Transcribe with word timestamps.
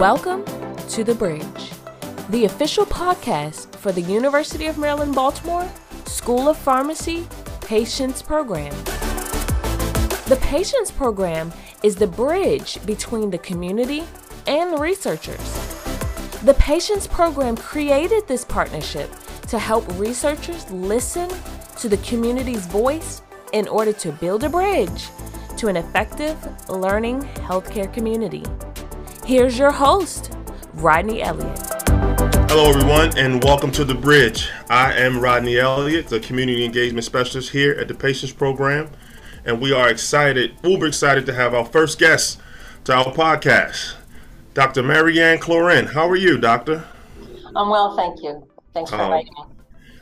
Welcome 0.00 0.46
to 0.88 1.04
The 1.04 1.14
Bridge, 1.14 1.72
the 2.30 2.46
official 2.46 2.86
podcast 2.86 3.76
for 3.76 3.92
the 3.92 4.00
University 4.00 4.64
of 4.64 4.78
Maryland 4.78 5.14
Baltimore 5.14 5.70
School 6.06 6.48
of 6.48 6.56
Pharmacy 6.56 7.28
Patients 7.60 8.22
Program. 8.22 8.72
The 10.24 10.38
Patients 10.40 10.90
Program 10.90 11.52
is 11.82 11.96
the 11.96 12.06
bridge 12.06 12.78
between 12.86 13.28
the 13.28 13.36
community 13.36 14.04
and 14.46 14.80
researchers. 14.80 15.36
The 16.44 16.56
Patients 16.58 17.06
Program 17.06 17.54
created 17.54 18.26
this 18.26 18.42
partnership 18.42 19.10
to 19.48 19.58
help 19.58 19.86
researchers 19.98 20.70
listen 20.70 21.28
to 21.76 21.90
the 21.90 21.98
community's 21.98 22.64
voice 22.64 23.20
in 23.52 23.68
order 23.68 23.92
to 23.92 24.12
build 24.12 24.44
a 24.44 24.48
bridge 24.48 25.10
to 25.58 25.68
an 25.68 25.76
effective 25.76 26.38
learning 26.70 27.20
healthcare 27.20 27.92
community. 27.92 28.42
Here's 29.30 29.56
your 29.56 29.70
host, 29.70 30.36
Rodney 30.74 31.22
Elliott. 31.22 31.56
Hello, 32.50 32.68
everyone, 32.68 33.16
and 33.16 33.44
welcome 33.44 33.70
to 33.70 33.84
The 33.84 33.94
Bridge. 33.94 34.50
I 34.68 34.92
am 34.94 35.20
Rodney 35.20 35.56
Elliott, 35.56 36.08
the 36.08 36.18
Community 36.18 36.64
Engagement 36.64 37.04
Specialist 37.04 37.50
here 37.50 37.70
at 37.74 37.86
the 37.86 37.94
Patients 37.94 38.32
Program, 38.32 38.90
and 39.44 39.60
we 39.60 39.72
are 39.72 39.88
excited, 39.88 40.56
uber 40.64 40.88
excited 40.88 41.26
to 41.26 41.32
have 41.32 41.54
our 41.54 41.64
first 41.64 42.00
guest 42.00 42.40
to 42.82 42.92
our 42.92 43.04
podcast, 43.04 43.94
Dr. 44.54 44.82
Marianne 44.82 45.38
Cloeren. 45.38 45.92
How 45.92 46.08
are 46.08 46.16
you, 46.16 46.36
Doctor? 46.36 46.84
I'm 47.54 47.70
well, 47.70 47.94
thank 47.94 48.24
you. 48.24 48.48
Thanks 48.74 48.90
for 48.90 48.96
um, 48.96 49.12
inviting 49.12 49.32
me. 49.32 49.44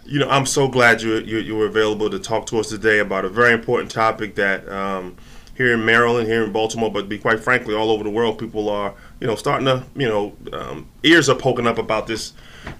You 0.07 0.21
know, 0.21 0.31
I'm 0.31 0.47
so 0.47 0.69
glad 0.69 1.03
you, 1.03 1.17
you, 1.17 1.37
you 1.41 1.55
were 1.55 1.67
available 1.67 2.09
to 2.09 2.19
talk 2.19 2.47
to 2.47 2.61
us 2.61 2.71
today 2.71 3.01
about 3.01 3.27
a 3.27 3.29
very 3.29 3.53
important 3.53 3.91
topic 3.91 4.37
that 4.37 4.67
um, 4.71 5.19
here 5.59 5.75
in 5.75 5.85
Maryland, 5.85 6.29
here 6.29 6.45
in 6.45 6.53
Baltimore, 6.53 6.91
but 6.91 7.09
be 7.09 7.19
quite 7.19 7.41
frankly, 7.41 7.75
all 7.75 7.91
over 7.91 8.05
the 8.05 8.11
world, 8.11 8.39
people 8.39 8.71
are 8.71 8.95
you 9.21 9.27
know 9.27 9.35
starting 9.35 9.67
to 9.67 9.85
you 9.97 10.09
know 10.09 10.37
um, 10.53 10.89
ears 11.03 11.29
are 11.29 11.35
poking 11.35 11.67
up 11.67 11.79
about 11.79 12.07
this 12.07 12.33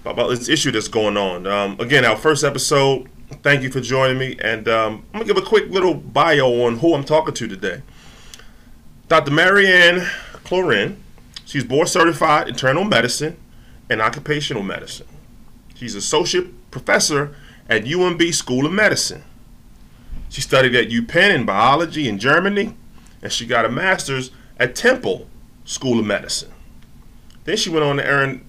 about 0.05 0.29
this 0.29 0.49
issue 0.49 0.71
that's 0.71 0.87
going 0.87 1.17
on. 1.17 1.47
Um, 1.47 1.79
again, 1.79 2.05
our 2.05 2.17
first 2.17 2.43
episode. 2.43 3.07
Thank 3.43 3.61
you 3.61 3.69
for 3.71 3.79
joining 3.79 4.17
me, 4.17 4.37
and 4.41 4.67
um, 4.67 5.05
I'm 5.13 5.19
gonna 5.19 5.25
give 5.25 5.37
a 5.37 5.45
quick 5.45 5.69
little 5.69 5.93
bio 5.93 6.65
on 6.65 6.79
who 6.79 6.95
I'm 6.95 7.03
talking 7.03 7.33
to 7.33 7.47
today. 7.47 7.83
Dr. 9.07 9.31
Marianne 9.31 10.07
Cloeren. 10.43 10.97
She's 11.45 11.63
board 11.63 11.87
certified 11.87 12.47
internal 12.47 12.83
medicine 12.83 13.37
and 13.89 14.01
occupational 14.01 14.61
medicine. 14.61 15.07
She's 15.73 15.95
associate 15.95 16.69
professor 16.69 17.35
at 17.67 17.85
UMB 17.85 18.33
School 18.33 18.65
of 18.65 18.71
Medicine. 18.71 19.23
She 20.29 20.41
studied 20.41 20.75
at 20.75 20.89
UPenn 20.89 21.33
in 21.33 21.45
biology 21.45 22.07
in 22.07 22.19
Germany, 22.19 22.75
and 23.21 23.31
she 23.31 23.45
got 23.45 23.65
a 23.65 23.69
master's 23.69 24.31
at 24.59 24.75
Temple 24.75 25.27
School 25.69 25.99
of 25.99 26.05
Medicine. 26.07 26.51
Then 27.43 27.55
she 27.55 27.69
went 27.69 27.85
on 27.85 27.97
to 27.97 28.03
earn, 28.03 28.43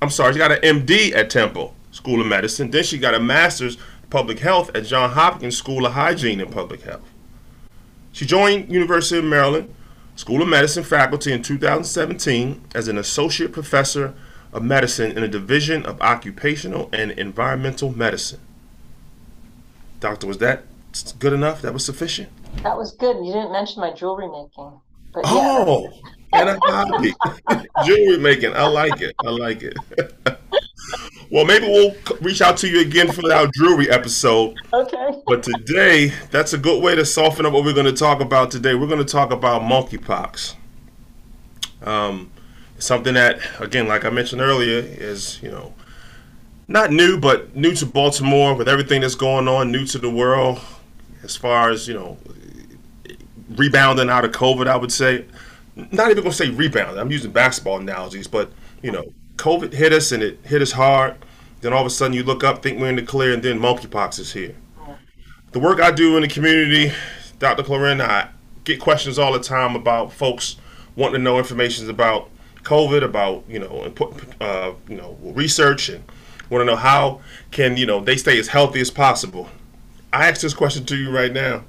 I'm 0.00 0.08
sorry, 0.08 0.32
she 0.32 0.38
got 0.38 0.52
an 0.52 0.62
MD 0.62 1.12
at 1.12 1.28
Temple 1.28 1.74
School 1.90 2.18
of 2.18 2.26
Medicine. 2.26 2.70
Then 2.70 2.82
she 2.82 2.96
got 2.96 3.12
a 3.12 3.20
master's 3.20 3.76
in 3.76 4.08
public 4.08 4.38
health 4.38 4.74
at 4.74 4.86
Johns 4.86 5.12
Hopkins 5.12 5.54
School 5.54 5.84
of 5.84 5.92
Hygiene 5.92 6.40
and 6.40 6.50
Public 6.50 6.80
Health. 6.80 7.04
She 8.12 8.24
joined 8.24 8.72
University 8.72 9.18
of 9.18 9.24
Maryland 9.26 9.74
School 10.16 10.40
of 10.40 10.48
Medicine 10.48 10.82
faculty 10.82 11.30
in 11.30 11.42
2017 11.42 12.64
as 12.74 12.88
an 12.88 12.96
associate 12.96 13.52
professor 13.52 14.14
of 14.54 14.62
medicine 14.62 15.12
in 15.12 15.20
the 15.20 15.28
Division 15.28 15.84
of 15.84 16.00
Occupational 16.00 16.88
and 16.94 17.10
Environmental 17.10 17.94
Medicine. 17.94 18.40
Doctor, 20.00 20.26
was 20.26 20.38
that 20.38 20.64
good 21.18 21.34
enough? 21.34 21.60
That 21.60 21.74
was 21.74 21.84
sufficient? 21.84 22.30
That 22.62 22.78
was 22.78 22.92
good. 22.92 23.16
You 23.18 23.34
didn't 23.34 23.52
mention 23.52 23.82
my 23.82 23.92
jewelry 23.92 24.28
making. 24.28 24.80
But 25.12 25.24
oh, 25.26 25.90
yeah. 25.92 26.12
And 26.32 26.48
a 26.48 26.58
hobby. 26.64 27.14
jewelry 27.84 28.18
making. 28.18 28.54
I 28.54 28.66
like 28.66 29.00
it. 29.00 29.14
I 29.24 29.30
like 29.30 29.62
it. 29.62 29.76
well, 31.30 31.44
maybe 31.44 31.66
we'll 31.66 31.94
reach 32.20 32.42
out 32.42 32.56
to 32.58 32.68
you 32.68 32.80
again 32.80 33.10
for 33.10 33.32
our 33.32 33.46
jewelry 33.56 33.90
episode. 33.90 34.56
Okay. 34.72 35.22
But 35.26 35.42
today, 35.42 36.12
that's 36.30 36.52
a 36.52 36.58
good 36.58 36.82
way 36.82 36.94
to 36.94 37.04
soften 37.04 37.46
up 37.46 37.52
what 37.52 37.64
we're 37.64 37.74
going 37.74 37.86
to 37.86 37.92
talk 37.92 38.20
about 38.20 38.50
today. 38.50 38.74
We're 38.74 38.86
going 38.86 39.04
to 39.04 39.04
talk 39.04 39.32
about 39.32 39.62
monkeypox. 39.62 40.54
Um, 41.82 42.30
something 42.78 43.14
that, 43.14 43.40
again, 43.60 43.88
like 43.88 44.04
I 44.04 44.10
mentioned 44.10 44.40
earlier, 44.40 44.78
is, 44.78 45.42
you 45.42 45.50
know, 45.50 45.74
not 46.68 46.90
new, 46.90 47.18
but 47.18 47.54
new 47.56 47.74
to 47.74 47.86
Baltimore 47.86 48.54
with 48.54 48.68
everything 48.68 49.00
that's 49.00 49.14
going 49.14 49.48
on, 49.48 49.72
new 49.72 49.84
to 49.86 49.98
the 49.98 50.10
world 50.10 50.60
as 51.22 51.36
far 51.36 51.70
as, 51.70 51.86
you 51.86 51.94
know, 51.94 52.16
rebounding 53.56 54.08
out 54.08 54.24
of 54.24 54.32
COVID, 54.32 54.66
I 54.66 54.76
would 54.76 54.92
say. 54.92 55.24
Not 55.74 56.10
even 56.10 56.24
to 56.24 56.32
say 56.32 56.50
rebound. 56.50 56.98
I'm 56.98 57.10
using 57.10 57.30
basketball 57.30 57.78
analogies, 57.78 58.26
but, 58.26 58.52
you 58.82 58.92
know, 58.92 59.04
COVID 59.36 59.72
hit 59.72 59.92
us 59.92 60.12
and 60.12 60.22
it 60.22 60.38
hit 60.44 60.62
us 60.62 60.72
hard. 60.72 61.16
Then 61.60 61.72
all 61.72 61.80
of 61.80 61.86
a 61.86 61.90
sudden 61.90 62.14
you 62.14 62.22
look 62.22 62.44
up, 62.44 62.62
think 62.62 62.80
we're 62.80 62.88
in 62.88 62.96
the 62.96 63.02
clear, 63.02 63.32
and 63.32 63.42
then 63.42 63.58
monkeypox 63.58 64.18
is 64.18 64.32
here. 64.32 64.54
The 65.52 65.58
work 65.58 65.80
I 65.80 65.90
do 65.90 66.16
in 66.16 66.22
the 66.22 66.28
community, 66.28 66.92
Dr. 67.38 67.62
Cloeren, 67.62 68.00
I 68.00 68.28
get 68.64 68.80
questions 68.80 69.18
all 69.18 69.32
the 69.32 69.40
time 69.40 69.76
about 69.76 70.12
folks 70.12 70.56
wanting 70.96 71.20
to 71.20 71.22
know 71.22 71.38
information 71.38 71.88
about 71.88 72.30
COVID, 72.62 73.02
about 73.02 73.44
you 73.48 73.58
know, 73.58 73.92
uh, 74.40 74.72
you 74.88 74.96
know, 74.96 75.16
research 75.22 75.88
and 75.88 76.04
want 76.52 76.62
to 76.62 76.66
know 76.66 76.76
how 76.76 77.20
can 77.50 77.76
you 77.76 77.86
know 77.86 78.00
they 78.00 78.16
stay 78.16 78.38
as 78.38 78.48
healthy 78.48 78.80
as 78.80 78.90
possible. 78.90 79.48
I 80.12 80.28
ask 80.28 80.42
this 80.42 80.54
question 80.54 80.84
to 80.86 80.96
you 80.96 81.10
right 81.10 81.32
now. 81.32 81.64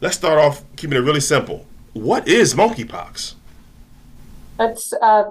Let's 0.00 0.16
start 0.16 0.38
off 0.38 0.64
keeping 0.76 0.96
it 0.98 1.02
really 1.02 1.20
simple. 1.20 1.66
What 1.92 2.26
is 2.26 2.54
monkeypox? 2.54 3.34
It's 4.60 4.92
uh, 5.02 5.24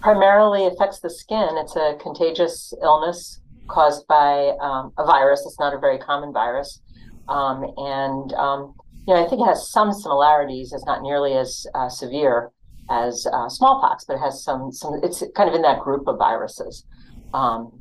primarily 0.00 0.66
affects 0.66 1.00
the 1.00 1.10
skin. 1.10 1.48
It's 1.52 1.76
a 1.76 1.96
contagious 2.00 2.74
illness 2.82 3.40
caused 3.68 4.06
by 4.06 4.54
um, 4.60 4.92
a 4.98 5.04
virus. 5.04 5.44
It's 5.46 5.58
not 5.58 5.74
a 5.74 5.78
very 5.78 5.98
common 5.98 6.32
virus, 6.32 6.80
um, 7.28 7.64
and 7.76 8.32
um, 8.34 8.74
you 9.06 9.14
know 9.14 9.24
I 9.24 9.28
think 9.28 9.42
it 9.42 9.46
has 9.46 9.70
some 9.70 9.92
similarities. 9.92 10.72
It's 10.72 10.86
not 10.86 11.02
nearly 11.02 11.34
as 11.34 11.66
uh, 11.74 11.88
severe 11.88 12.50
as 12.90 13.26
uh, 13.32 13.48
smallpox, 13.48 14.04
but 14.04 14.16
it 14.16 14.20
has 14.20 14.42
some 14.42 14.72
some. 14.72 15.00
It's 15.02 15.22
kind 15.34 15.48
of 15.48 15.54
in 15.54 15.62
that 15.62 15.80
group 15.80 16.06
of 16.06 16.18
viruses. 16.18 16.84
Um, 17.32 17.77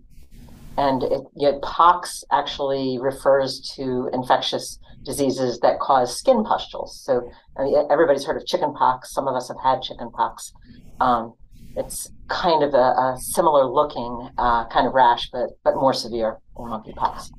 and 0.77 1.03
it, 1.03 1.21
yet 1.35 1.61
pox 1.61 2.23
actually 2.31 2.99
refers 3.01 3.59
to 3.75 4.09
infectious 4.13 4.79
diseases 5.03 5.59
that 5.59 5.79
cause 5.79 6.17
skin 6.17 6.43
pustules. 6.43 7.01
So 7.03 7.29
I 7.57 7.63
mean, 7.63 7.87
everybody's 7.89 8.25
heard 8.25 8.37
of 8.37 8.45
chicken 8.45 8.73
pox. 8.73 9.13
Some 9.13 9.27
of 9.27 9.35
us 9.35 9.47
have 9.47 9.57
had 9.63 9.81
chicken 9.81 10.11
pox. 10.11 10.53
Um, 10.99 11.33
it's 11.75 12.11
kind 12.27 12.63
of 12.63 12.73
a, 12.73 12.77
a 12.77 13.17
similar 13.19 13.65
looking 13.65 14.29
uh, 14.37 14.67
kind 14.67 14.87
of 14.87 14.93
rash, 14.93 15.29
but 15.31 15.49
but 15.63 15.75
more 15.75 15.93
severe 15.93 16.37
than 16.55 16.67
monkeypox. 16.67 17.31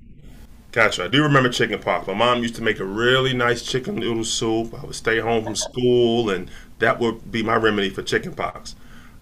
Gotcha. 0.70 1.04
I 1.04 1.08
do 1.08 1.22
remember 1.22 1.48
chicken 1.48 1.78
pox. 1.80 2.06
My 2.06 2.14
mom 2.14 2.42
used 2.42 2.56
to 2.56 2.62
make 2.62 2.78
a 2.78 2.84
really 2.84 3.32
nice 3.32 3.62
chicken 3.62 3.96
noodle 3.96 4.24
soup. 4.24 4.74
I 4.74 4.84
would 4.84 4.94
stay 4.94 5.18
home 5.18 5.44
from 5.44 5.56
school, 5.56 6.30
and 6.30 6.50
that 6.78 6.98
would 6.98 7.32
be 7.32 7.42
my 7.42 7.56
remedy 7.56 7.88
for 7.88 8.02
chicken 8.02 8.34
pox. 8.34 8.74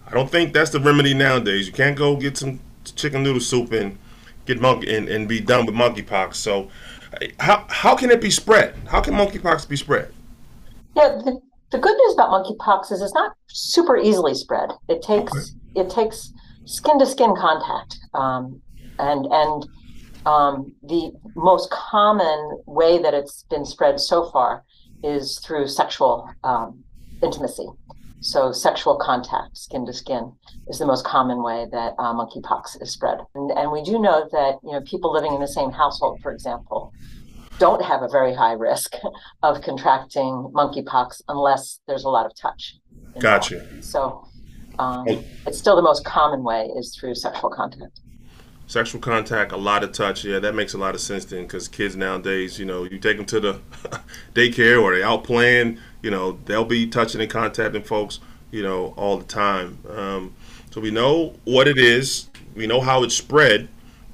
I 0.05 0.11
don't 0.11 0.29
think 0.29 0.53
that's 0.53 0.71
the 0.71 0.79
remedy 0.79 1.13
nowadays. 1.13 1.67
You 1.67 1.73
can't 1.73 1.97
go 1.97 2.15
get 2.15 2.37
some 2.37 2.59
chicken 2.95 3.23
noodle 3.23 3.41
soup 3.41 3.71
and 3.71 3.97
get 4.47 4.61
monkey 4.61 4.95
and, 4.95 5.07
and 5.07 5.27
be 5.27 5.39
done 5.39 5.65
with 5.65 5.75
monkeypox. 5.75 6.35
So, 6.35 6.69
how 7.39 7.65
how 7.69 7.95
can 7.95 8.09
it 8.09 8.21
be 8.21 8.31
spread? 8.31 8.75
How 8.87 9.01
can 9.01 9.13
monkeypox 9.13 9.67
be 9.67 9.75
spread? 9.75 10.11
Yeah, 10.95 11.09
the, 11.23 11.39
the 11.71 11.77
good 11.77 11.95
news 11.95 12.13
about 12.13 12.29
monkeypox 12.29 12.91
is 12.91 13.01
it's 13.01 13.13
not 13.13 13.33
super 13.47 13.97
easily 13.97 14.33
spread. 14.33 14.71
It 14.87 15.01
takes 15.01 15.31
okay. 15.31 15.81
it 15.81 15.89
takes 15.89 16.33
skin 16.65 16.97
to 16.99 17.05
skin 17.05 17.35
contact, 17.35 17.99
um, 18.13 18.61
and 18.97 19.27
and 19.29 19.65
um, 20.25 20.73
the 20.83 21.11
most 21.35 21.69
common 21.69 22.61
way 22.65 23.01
that 23.01 23.13
it's 23.13 23.43
been 23.49 23.65
spread 23.65 23.99
so 23.99 24.29
far 24.31 24.63
is 25.03 25.39
through 25.39 25.67
sexual 25.67 26.29
um, 26.43 26.83
intimacy. 27.21 27.67
So 28.19 28.51
sexual 28.51 28.97
contact, 28.97 29.57
skin 29.57 29.85
to 29.85 29.93
skin, 29.93 30.33
is 30.67 30.79
the 30.79 30.85
most 30.85 31.05
common 31.05 31.43
way 31.43 31.67
that 31.71 31.93
uh, 31.99 32.13
monkeypox 32.13 32.81
is 32.81 32.91
spread. 32.91 33.19
And, 33.35 33.51
and 33.51 33.71
we 33.71 33.83
do 33.83 33.99
know 33.99 34.27
that 34.31 34.55
you 34.63 34.71
know 34.71 34.81
people 34.81 35.13
living 35.13 35.33
in 35.33 35.39
the 35.39 35.47
same 35.47 35.71
household, 35.71 36.19
for 36.21 36.31
example, 36.31 36.91
don't 37.59 37.83
have 37.83 38.01
a 38.01 38.07
very 38.07 38.33
high 38.33 38.53
risk 38.53 38.95
of 39.43 39.61
contracting 39.61 40.51
monkeypox 40.53 41.21
unless 41.27 41.79
there's 41.87 42.03
a 42.03 42.09
lot 42.09 42.25
of 42.25 42.35
touch. 42.35 42.75
Gotcha. 43.19 43.81
So 43.81 44.27
um, 44.79 45.05
it's 45.45 45.57
still 45.57 45.75
the 45.75 45.81
most 45.81 46.05
common 46.05 46.43
way 46.43 46.69
is 46.75 46.95
through 46.95 47.15
sexual 47.15 47.49
contact. 47.49 47.99
Sexual 48.67 48.99
contact, 48.99 49.53
a 49.53 49.57
lot 49.57 49.83
of 49.83 49.93
touch. 49.93 50.25
Yeah, 50.25 50.39
that 50.39 50.53
makes 50.53 50.73
a 50.73 50.77
lot 50.77 50.93
of 50.93 51.01
sense 51.01 51.23
then 51.25 51.43
because 51.43 51.69
kids 51.69 51.95
nowadays, 51.95 52.59
you 52.59 52.65
know, 52.65 52.83
you 52.83 52.99
take 52.99 53.15
them 53.15 53.25
to 53.27 53.39
the 53.39 53.61
daycare 54.33 54.81
or 54.81 54.93
they 54.93 55.01
out 55.01 55.23
playing, 55.23 55.79
you 56.01 56.11
know, 56.11 56.37
they'll 56.45 56.65
be 56.65 56.85
touching 56.85 57.21
and 57.21 57.29
contacting 57.29 57.83
folks, 57.83 58.19
you 58.51 58.61
know, 58.61 58.93
all 58.97 59.17
the 59.17 59.25
time. 59.25 59.79
Um, 59.89 60.35
so 60.69 60.81
we 60.81 60.91
know 60.91 61.33
what 61.45 61.67
it 61.67 61.77
is. 61.77 62.29
We 62.55 62.67
know 62.67 62.81
how 62.81 63.03
it's 63.03 63.15
spread. 63.15 63.69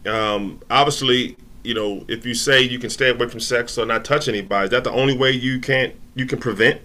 Um, 0.05 0.61
obviously, 0.69 1.35
you 1.63 1.73
know, 1.73 2.05
if 2.07 2.25
you 2.25 2.35
say 2.35 2.61
you 2.61 2.77
can 2.77 2.89
stay 2.89 3.09
away 3.09 3.27
from 3.29 3.39
sex 3.39 3.77
or 3.77 3.85
not 3.85 4.05
touch 4.05 4.27
anybody, 4.27 4.65
is 4.65 4.69
that 4.71 4.83
the 4.83 4.91
only 4.91 5.17
way 5.17 5.31
you 5.31 5.59
can't 5.59 5.95
you 6.13 6.25
can 6.25 6.39
prevent 6.39 6.79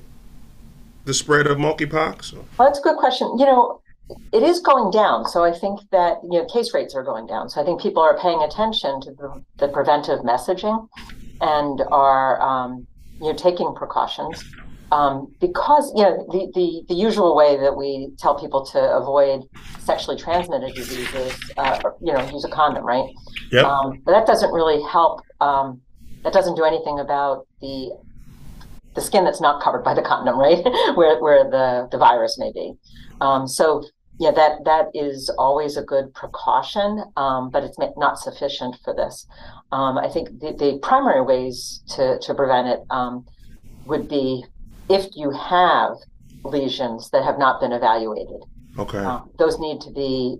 the 1.04 1.12
spread 1.12 1.46
of 1.46 1.58
monkeypox? 1.58 2.32
Well, 2.32 2.44
that's 2.58 2.78
a 2.78 2.82
good 2.82 2.96
question. 2.96 3.38
You 3.38 3.46
know, 3.46 3.80
it 4.32 4.42
is 4.42 4.60
going 4.60 4.90
down. 4.90 5.26
So 5.26 5.44
I 5.44 5.52
think 5.52 5.80
that 5.90 6.18
you 6.22 6.38
know 6.38 6.46
case 6.46 6.74
rates 6.74 6.94
are 6.94 7.02
going 7.02 7.26
down. 7.26 7.48
So 7.48 7.60
I 7.60 7.64
think 7.64 7.80
people 7.80 8.02
are 8.02 8.18
paying 8.18 8.42
attention 8.42 9.00
to 9.02 9.10
the, 9.12 9.44
the 9.58 9.68
preventive 9.68 10.20
messaging 10.20 10.88
and 11.40 11.82
are 11.90 12.40
um, 12.40 12.86
you 13.20 13.32
know 13.32 13.34
taking 13.34 13.74
precautions 13.74 14.42
um, 14.90 15.32
because 15.40 15.92
you 15.94 16.02
know 16.02 16.26
the, 16.30 16.50
the 16.54 16.82
the 16.88 16.94
usual 16.94 17.36
way 17.36 17.56
that 17.58 17.76
we 17.76 18.10
tell 18.18 18.38
people 18.38 18.64
to 18.66 18.78
avoid 18.78 19.42
sexually 19.80 20.16
transmitted 20.16 20.74
diseases, 20.74 21.38
uh, 21.56 21.78
you 22.00 22.12
know, 22.12 22.20
use 22.30 22.44
a 22.44 22.48
condom, 22.48 22.84
right? 22.84 23.08
Yep. 23.52 23.64
Um, 23.64 24.02
but 24.04 24.12
that 24.12 24.26
doesn't 24.26 24.52
really 24.52 24.82
help. 24.82 25.20
Um, 25.40 25.80
that 26.24 26.32
doesn't 26.32 26.56
do 26.56 26.64
anything 26.64 26.98
about 26.98 27.46
the 27.60 27.90
the 28.94 29.00
skin 29.02 29.24
that's 29.24 29.40
not 29.40 29.62
covered 29.62 29.84
by 29.84 29.94
the 29.94 30.02
condom, 30.02 30.38
right? 30.38 30.64
where 30.94 31.20
where 31.20 31.44
the 31.44 31.88
the 31.90 31.98
virus 31.98 32.38
may 32.38 32.50
be. 32.52 32.72
Um, 33.20 33.46
so 33.46 33.84
yeah, 34.18 34.32
that 34.32 34.64
that 34.64 34.86
is 34.94 35.30
always 35.38 35.76
a 35.76 35.82
good 35.82 36.12
precaution, 36.12 37.04
um, 37.16 37.50
but 37.50 37.62
it's 37.62 37.78
not 37.96 38.18
sufficient 38.18 38.76
for 38.82 38.92
this. 38.92 39.26
Um, 39.70 39.96
I 39.96 40.08
think 40.08 40.40
the, 40.40 40.52
the, 40.52 40.78
primary 40.82 41.22
ways 41.22 41.82
to 41.90 42.18
to 42.18 42.34
prevent 42.34 42.66
it 42.66 42.80
um, 42.90 43.26
would 43.86 44.08
be 44.08 44.44
if 44.88 45.06
you 45.14 45.30
have 45.30 45.92
lesions 46.44 47.10
that 47.10 47.22
have 47.22 47.38
not 47.38 47.60
been 47.60 47.72
evaluated. 47.72 48.42
Okay. 48.76 48.98
Uh, 48.98 49.20
those 49.38 49.60
need 49.60 49.80
to 49.82 49.90
be. 49.92 50.36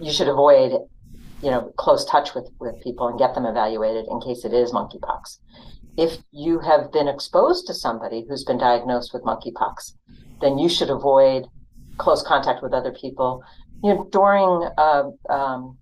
You 0.00 0.12
should 0.12 0.28
avoid, 0.28 0.72
you 1.42 1.50
know, 1.50 1.72
close 1.76 2.06
touch 2.06 2.34
with 2.34 2.48
with 2.58 2.80
people 2.82 3.06
and 3.08 3.18
get 3.18 3.34
them 3.34 3.44
evaluated 3.44 4.06
in 4.10 4.20
case 4.22 4.46
it 4.46 4.54
is 4.54 4.72
monkeypox. 4.72 5.38
If 5.98 6.18
you 6.32 6.60
have 6.60 6.90
been 6.90 7.08
exposed 7.08 7.66
to 7.66 7.74
somebody 7.74 8.24
who's 8.26 8.44
been 8.44 8.58
diagnosed 8.58 9.12
with 9.12 9.24
monkeypox, 9.24 9.92
then 10.40 10.56
you 10.56 10.70
should 10.70 10.88
avoid 10.88 11.48
close 11.98 12.22
contact 12.22 12.62
with 12.62 12.72
other 12.72 12.92
people. 12.92 13.42
You 13.82 13.94
know, 13.94 14.08
during 14.10 14.68
a, 14.78 15.10
um, 15.32 15.78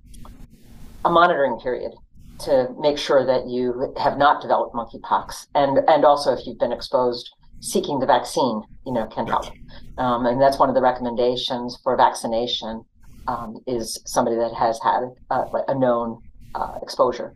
a 1.05 1.11
monitoring 1.11 1.59
period 1.61 1.93
to 2.41 2.69
make 2.79 2.99
sure 2.99 3.27
that 3.27 3.49
you 3.49 3.93
have 3.99 4.17
not 4.17 4.41
developed 4.41 4.75
monkeypox, 4.75 5.47
and 5.55 5.79
and 5.89 6.05
also 6.05 6.33
if 6.33 6.47
you've 6.47 6.59
been 6.59 6.73
exposed 6.73 7.29
seeking 7.61 7.99
the 7.99 8.07
vaccine, 8.07 8.63
you 8.87 8.93
know, 8.93 9.07
can 9.07 9.27
help. 9.27 9.47
Um, 9.99 10.27
and 10.27 10.41
that's 10.41 10.59
one 10.59 10.69
of 10.69 10.75
the 10.75 10.81
recommendations 10.81 11.79
for 11.83 11.97
vaccination 11.97 12.85
um, 13.27 13.57
is 13.67 14.01
somebody 14.07 14.37
that 14.37 14.55
has 14.55 14.79
had 14.83 15.03
a, 15.31 15.75
known 15.75 16.23
uh, 16.55 16.79
exposure. 16.83 17.35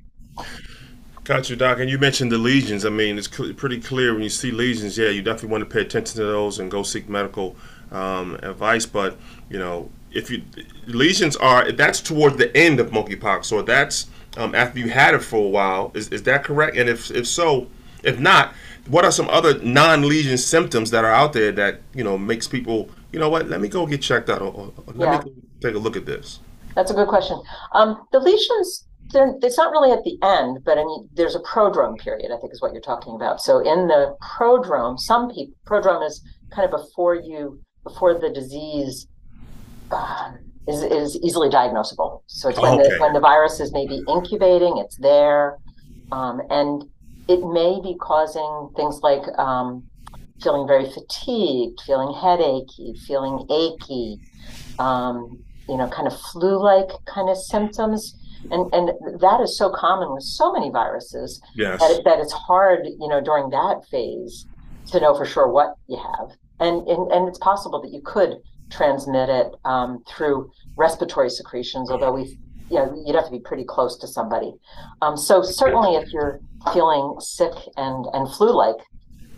Got 1.25 1.51
you, 1.51 1.57
Doc. 1.57 1.79
And 1.79 1.91
you 1.91 1.99
mentioned 1.99 2.33
the 2.33 2.39
lesions. 2.39 2.85
I 2.85 2.89
mean, 2.89 3.19
it's 3.19 3.35
cl- 3.35 3.53
pretty 3.55 3.81
clear 3.81 4.13
when 4.13 4.23
you 4.23 4.29
see 4.29 4.51
lesions, 4.51 4.97
yeah, 4.97 5.09
you 5.09 5.23
definitely 5.23 5.51
want 5.51 5.63
to 5.63 5.71
pay 5.73 5.83
attention 5.83 6.17
to 6.17 6.25
those 6.25 6.59
and 6.59 6.71
go 6.71 6.83
seek 6.83 7.09
medical 7.09 7.57
um, 7.93 8.35
advice. 8.43 8.87
But, 8.87 9.19
you 9.49 9.59
know, 9.59 9.91
if 10.11 10.31
you 10.31 10.43
lesions 10.87 11.37
are, 11.37 11.71
that's 11.73 12.01
toward 12.01 12.39
the 12.39 12.55
end 12.57 12.81
of 12.81 12.91
monkeypox, 12.91 13.53
or 13.53 13.63
that's 13.63 14.07
um, 14.37 14.55
after 14.55 14.79
you 14.79 14.89
had 14.89 15.15
it 15.15 15.23
for 15.23 15.45
a 15.45 15.49
while. 15.49 15.93
Is, 15.95 16.09
is 16.09 16.23
that 16.25 16.45
correct? 16.45 16.77
And 16.77 16.89
if, 16.89 17.11
if 17.11 17.27
so, 17.27 17.69
if 18.03 18.19
not, 18.19 18.55
what 18.89 19.05
are 19.05 19.13
some 19.13 19.29
other 19.31 19.59
non-lesion 19.63 20.39
symptoms 20.39 20.91
that 20.91 21.05
are 21.05 21.13
out 21.13 21.33
there 21.33 21.53
that 21.53 21.81
you 21.95 22.03
know 22.03 22.19
makes 22.19 22.49
people 22.49 22.91
you 23.13 23.19
know 23.19 23.29
what 23.29 23.49
let 23.49 23.61
me 23.61 23.69
go 23.69 23.87
get 23.87 24.03
checked 24.03 24.29
out 24.29 24.43
or, 24.43 24.53
or 24.53 24.73
let 24.95 25.13
yeah. 25.13 25.25
me 25.25 25.33
take 25.61 25.75
a 25.75 25.79
look 25.79 25.97
at 25.97 26.07
this 26.07 26.41
that's 26.75 26.91
a 26.91 26.95
good 26.95 27.09
question 27.09 27.41
um, 27.73 28.07
the 28.13 28.19
lesions 28.19 28.87
it's 29.15 29.59
not 29.59 29.71
really 29.71 29.93
at 29.93 30.03
the 30.05 30.19
end 30.23 30.59
but 30.65 30.79
i 30.79 30.85
mean 30.85 31.09
there's 31.15 31.35
a 31.35 31.41
prodrome 31.41 31.99
period 31.99 32.33
i 32.33 32.41
think 32.41 32.53
is 32.53 32.63
what 32.63 32.73
you're 32.73 32.81
talking 32.81 33.15
about 33.15 33.41
so 33.41 33.59
in 33.59 33.87
the 33.87 34.17
prodrome 34.23 34.99
some 34.99 35.29
people 35.29 35.55
prodrome 35.67 36.05
is 36.05 36.23
kind 36.51 36.65
of 36.65 36.71
before 36.71 37.15
you 37.15 37.61
before 37.85 38.19
the 38.19 38.31
disease 38.31 39.07
uh, 39.91 40.33
is, 40.69 40.83
is 40.83 41.19
easily 41.23 41.49
diagnosable 41.49 42.23
so 42.27 42.49
it's 42.49 42.59
when, 42.59 42.81
okay. 42.81 42.89
the, 42.89 42.97
when 42.99 43.13
the 43.13 43.21
virus 43.21 43.61
is 43.61 43.73
maybe 43.73 44.03
incubating 44.09 44.79
it's 44.79 44.97
there 44.97 45.59
um, 46.13 46.41
and 46.51 46.85
it 47.29 47.41
may 47.47 47.81
be 47.83 47.97
causing 47.99 48.71
things 48.77 49.01
like 49.03 49.23
um, 49.39 49.85
feeling 50.43 50.67
very 50.67 50.91
fatigued, 50.91 51.81
feeling 51.87 52.13
headachy, 52.15 52.95
feeling 53.07 53.47
achy, 53.51 54.19
um, 54.79 55.43
you 55.69 55.77
know, 55.77 55.89
kind 55.89 56.07
of 56.07 56.21
flu-like 56.21 56.89
kind 57.07 57.29
of 57.29 57.37
symptoms. 57.37 58.17
And, 58.51 58.73
and 58.75 58.91
that 59.21 59.41
is 59.41 59.57
so 59.57 59.71
common 59.71 60.13
with 60.13 60.25
so 60.25 60.53
many 60.53 60.71
viruses 60.71 61.41
yes. 61.55 61.79
that, 61.81 61.91
it, 61.93 62.05
that 62.05 62.19
it's 62.19 62.33
hard, 62.33 62.87
you 62.87 63.09
know, 63.09 63.21
during 63.21 63.51
that 63.51 63.83
phase 63.91 64.47
to 64.89 65.01
know 65.01 65.17
for 65.17 65.25
sure 65.25 65.49
what 65.49 65.77
you 65.87 65.97
have. 65.97 66.37
And, 66.63 66.87
and, 66.89 67.11
and 67.13 67.29
it's 67.29 67.39
possible 67.39 67.81
that 67.83 67.91
you 67.91 68.01
could 68.05 68.37
transmit 68.71 69.29
it 69.29 69.53
um, 69.65 70.03
through 70.09 70.51
respiratory 70.77 71.29
secretions, 71.31 71.91
although 71.91 72.13
we 72.13 72.39
you 72.71 72.79
know, 72.79 73.03
you'd 73.05 73.15
have 73.15 73.27
to 73.27 73.31
be 73.31 73.39
pretty 73.39 73.65
close 73.65 73.99
to 73.99 74.07
somebody. 74.07 74.55
Um, 75.03 75.17
so 75.17 75.43
certainly, 75.43 75.97
if 75.97 76.11
you're 76.11 76.41
feeling 76.73 77.17
sick 77.21 77.53
and 77.77 78.07
and 78.15 78.27
flu-like, 78.33 78.81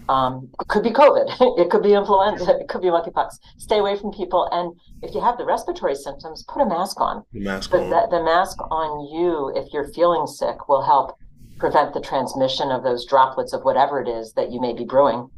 um, 0.09 0.51
it 0.61 0.69
could 0.69 0.85
be 0.85 0.91
COVID, 0.91 1.35
it 1.59 1.69
could 1.69 1.83
be 1.83 1.95
influenza, 1.95 2.59
it 2.61 2.69
could 2.69 2.83
be 2.83 2.89
monkeypox. 2.89 3.39
Stay 3.59 3.79
away 3.79 3.99
from 3.99 4.13
people, 4.13 4.49
and 4.53 4.73
if 5.03 5.15
you 5.15 5.21
have 5.21 5.37
the 5.37 5.45
respiratory 5.45 5.97
symptoms, 5.97 6.45
put 6.47 6.63
a 6.63 6.67
mask 6.67 7.01
on. 7.01 7.25
The 7.33 7.41
mask 7.41 7.75
on. 7.75 7.91
The, 7.91 8.07
the 8.09 8.23
mask 8.23 8.59
on 8.71 9.13
you, 9.13 9.53
if 9.57 9.73
you're 9.73 9.89
feeling 9.89 10.29
sick, 10.29 10.69
will 10.69 10.83
help 10.83 11.19
prevent 11.59 11.93
the 11.93 12.01
transmission 12.01 12.71
of 12.71 12.85
those 12.85 13.05
droplets 13.07 13.53
of 13.53 13.63
whatever 13.63 14.01
it 14.01 14.09
is 14.09 14.33
that 14.35 14.53
you 14.53 14.61
may 14.61 14.75
be 14.75 14.85
brewing. 14.85 15.29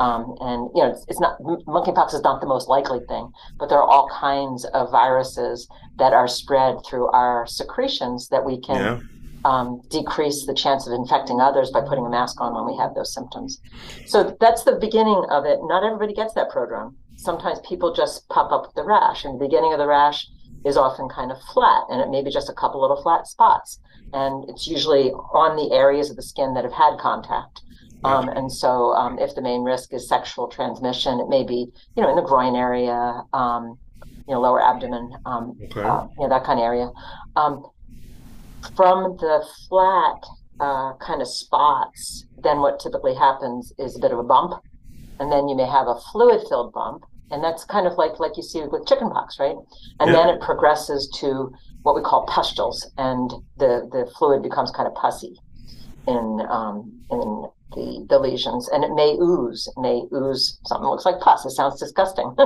Um, 0.00 0.34
and 0.40 0.70
you 0.74 0.82
know, 0.82 0.90
it's, 0.90 1.04
it's, 1.08 1.20
not 1.20 1.40
monkeypox 1.40 2.14
is 2.14 2.22
not 2.22 2.40
the 2.40 2.48
most 2.48 2.68
likely 2.68 2.98
thing, 3.08 3.30
but 3.58 3.68
there 3.68 3.78
are 3.78 3.88
all 3.88 4.08
kinds 4.08 4.64
of 4.66 4.90
viruses 4.90 5.68
that 5.98 6.12
are 6.12 6.26
spread 6.26 6.78
through 6.84 7.06
our 7.12 7.46
secretions 7.46 8.28
that 8.28 8.44
we 8.44 8.60
can 8.60 8.76
yeah. 8.76 9.00
um, 9.44 9.80
decrease 9.90 10.46
the 10.46 10.54
chance 10.54 10.88
of 10.88 10.92
infecting 10.92 11.40
others 11.40 11.70
by 11.70 11.80
putting 11.80 12.04
a 12.04 12.10
mask 12.10 12.40
on 12.40 12.54
when 12.54 12.66
we 12.66 12.76
have 12.76 12.94
those 12.94 13.14
symptoms. 13.14 13.60
So 14.06 14.36
that's 14.40 14.64
the 14.64 14.76
beginning 14.80 15.24
of 15.30 15.44
it. 15.44 15.60
Not 15.62 15.84
everybody 15.84 16.12
gets 16.12 16.34
that 16.34 16.50
prodrome. 16.50 16.96
Sometimes 17.16 17.60
people 17.60 17.94
just 17.94 18.28
pop 18.28 18.50
up 18.50 18.66
with 18.66 18.74
the 18.74 18.84
rash, 18.84 19.24
and 19.24 19.40
the 19.40 19.44
beginning 19.44 19.72
of 19.72 19.78
the 19.78 19.86
rash 19.86 20.26
is 20.64 20.76
often 20.76 21.08
kind 21.08 21.30
of 21.30 21.38
flat, 21.52 21.84
and 21.88 22.00
it 22.00 22.10
may 22.10 22.22
be 22.22 22.30
just 22.30 22.48
a 22.48 22.54
couple 22.54 22.80
little 22.80 23.00
flat 23.00 23.28
spots, 23.28 23.78
and 24.12 24.48
it's 24.50 24.66
usually 24.66 25.10
on 25.12 25.56
the 25.56 25.74
areas 25.74 26.10
of 26.10 26.16
the 26.16 26.22
skin 26.22 26.54
that 26.54 26.64
have 26.64 26.72
had 26.72 26.98
contact. 26.98 27.60
Um, 28.04 28.28
and 28.28 28.52
so, 28.52 28.92
um, 28.92 29.18
if 29.18 29.34
the 29.34 29.42
main 29.42 29.62
risk 29.62 29.92
is 29.92 30.08
sexual 30.08 30.48
transmission, 30.48 31.20
it 31.20 31.28
may 31.28 31.42
be, 31.44 31.68
you 31.96 32.02
know, 32.02 32.10
in 32.10 32.16
the 32.16 32.22
groin 32.22 32.54
area, 32.54 33.22
um, 33.32 33.78
you 34.26 34.34
know, 34.34 34.40
lower 34.40 34.62
abdomen, 34.62 35.10
um, 35.26 35.56
okay. 35.64 35.80
uh, 35.80 36.06
you 36.18 36.20
know, 36.20 36.28
that 36.28 36.44
kind 36.44 36.58
of 36.58 36.64
area. 36.64 36.90
Um, 37.36 37.64
from 38.76 39.16
the 39.18 39.46
flat 39.68 40.22
uh, 40.60 40.94
kind 40.94 41.20
of 41.20 41.28
spots, 41.28 42.26
then 42.42 42.60
what 42.60 42.80
typically 42.80 43.14
happens 43.14 43.72
is 43.78 43.96
a 43.96 44.00
bit 44.00 44.12
of 44.12 44.18
a 44.18 44.22
bump, 44.22 44.62
and 45.20 45.30
then 45.30 45.48
you 45.48 45.56
may 45.56 45.66
have 45.66 45.86
a 45.86 45.96
fluid-filled 46.12 46.72
bump, 46.72 47.04
and 47.30 47.42
that's 47.42 47.64
kind 47.64 47.86
of 47.86 47.94
like 47.98 48.18
like 48.20 48.36
you 48.36 48.42
see 48.42 48.62
with 48.62 48.86
chickenpox, 48.86 49.38
right? 49.38 49.56
And 50.00 50.10
yeah. 50.10 50.12
then 50.12 50.28
it 50.28 50.40
progresses 50.40 51.08
to 51.20 51.52
what 51.82 51.94
we 51.94 52.02
call 52.02 52.26
pustules, 52.26 52.90
and 52.96 53.30
the 53.56 53.88
the 53.92 54.10
fluid 54.16 54.42
becomes 54.42 54.70
kind 54.70 54.86
of 54.86 54.94
pussy 54.94 55.34
in 56.06 56.40
um, 56.48 56.92
in 57.10 57.48
the, 57.74 58.06
the 58.08 58.18
lesions 58.18 58.68
and 58.68 58.84
it 58.84 58.92
may 58.94 59.16
ooze 59.20 59.68
it 59.68 59.80
may 59.80 60.02
ooze 60.12 60.58
something 60.66 60.88
looks 60.88 61.04
like 61.04 61.20
pus 61.20 61.44
it 61.44 61.50
sounds 61.50 61.78
disgusting. 61.78 62.34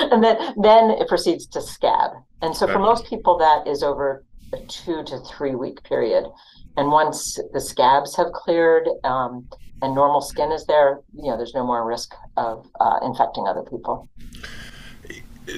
And 0.00 0.22
then 0.22 0.36
then 0.62 0.90
it 0.90 1.08
proceeds 1.08 1.46
to 1.48 1.60
scab. 1.60 2.12
And 2.40 2.54
so 2.56 2.66
for 2.66 2.78
most 2.78 3.04
people 3.06 3.36
that 3.38 3.66
is 3.66 3.82
over 3.82 4.24
a 4.52 4.58
two 4.66 5.02
to 5.04 5.18
three 5.20 5.54
week 5.54 5.82
period. 5.82 6.24
And 6.76 6.90
once 6.90 7.38
the 7.52 7.60
scabs 7.60 8.16
have 8.16 8.32
cleared 8.32 8.88
um, 9.04 9.48
and 9.82 9.94
normal 9.94 10.20
skin 10.20 10.52
is 10.52 10.64
there 10.66 11.00
you 11.14 11.30
know 11.30 11.36
there's 11.36 11.54
no 11.54 11.66
more 11.66 11.86
risk 11.86 12.14
of 12.36 12.68
uh, 12.80 12.98
infecting 13.02 13.46
other 13.46 13.62
people. 13.62 14.08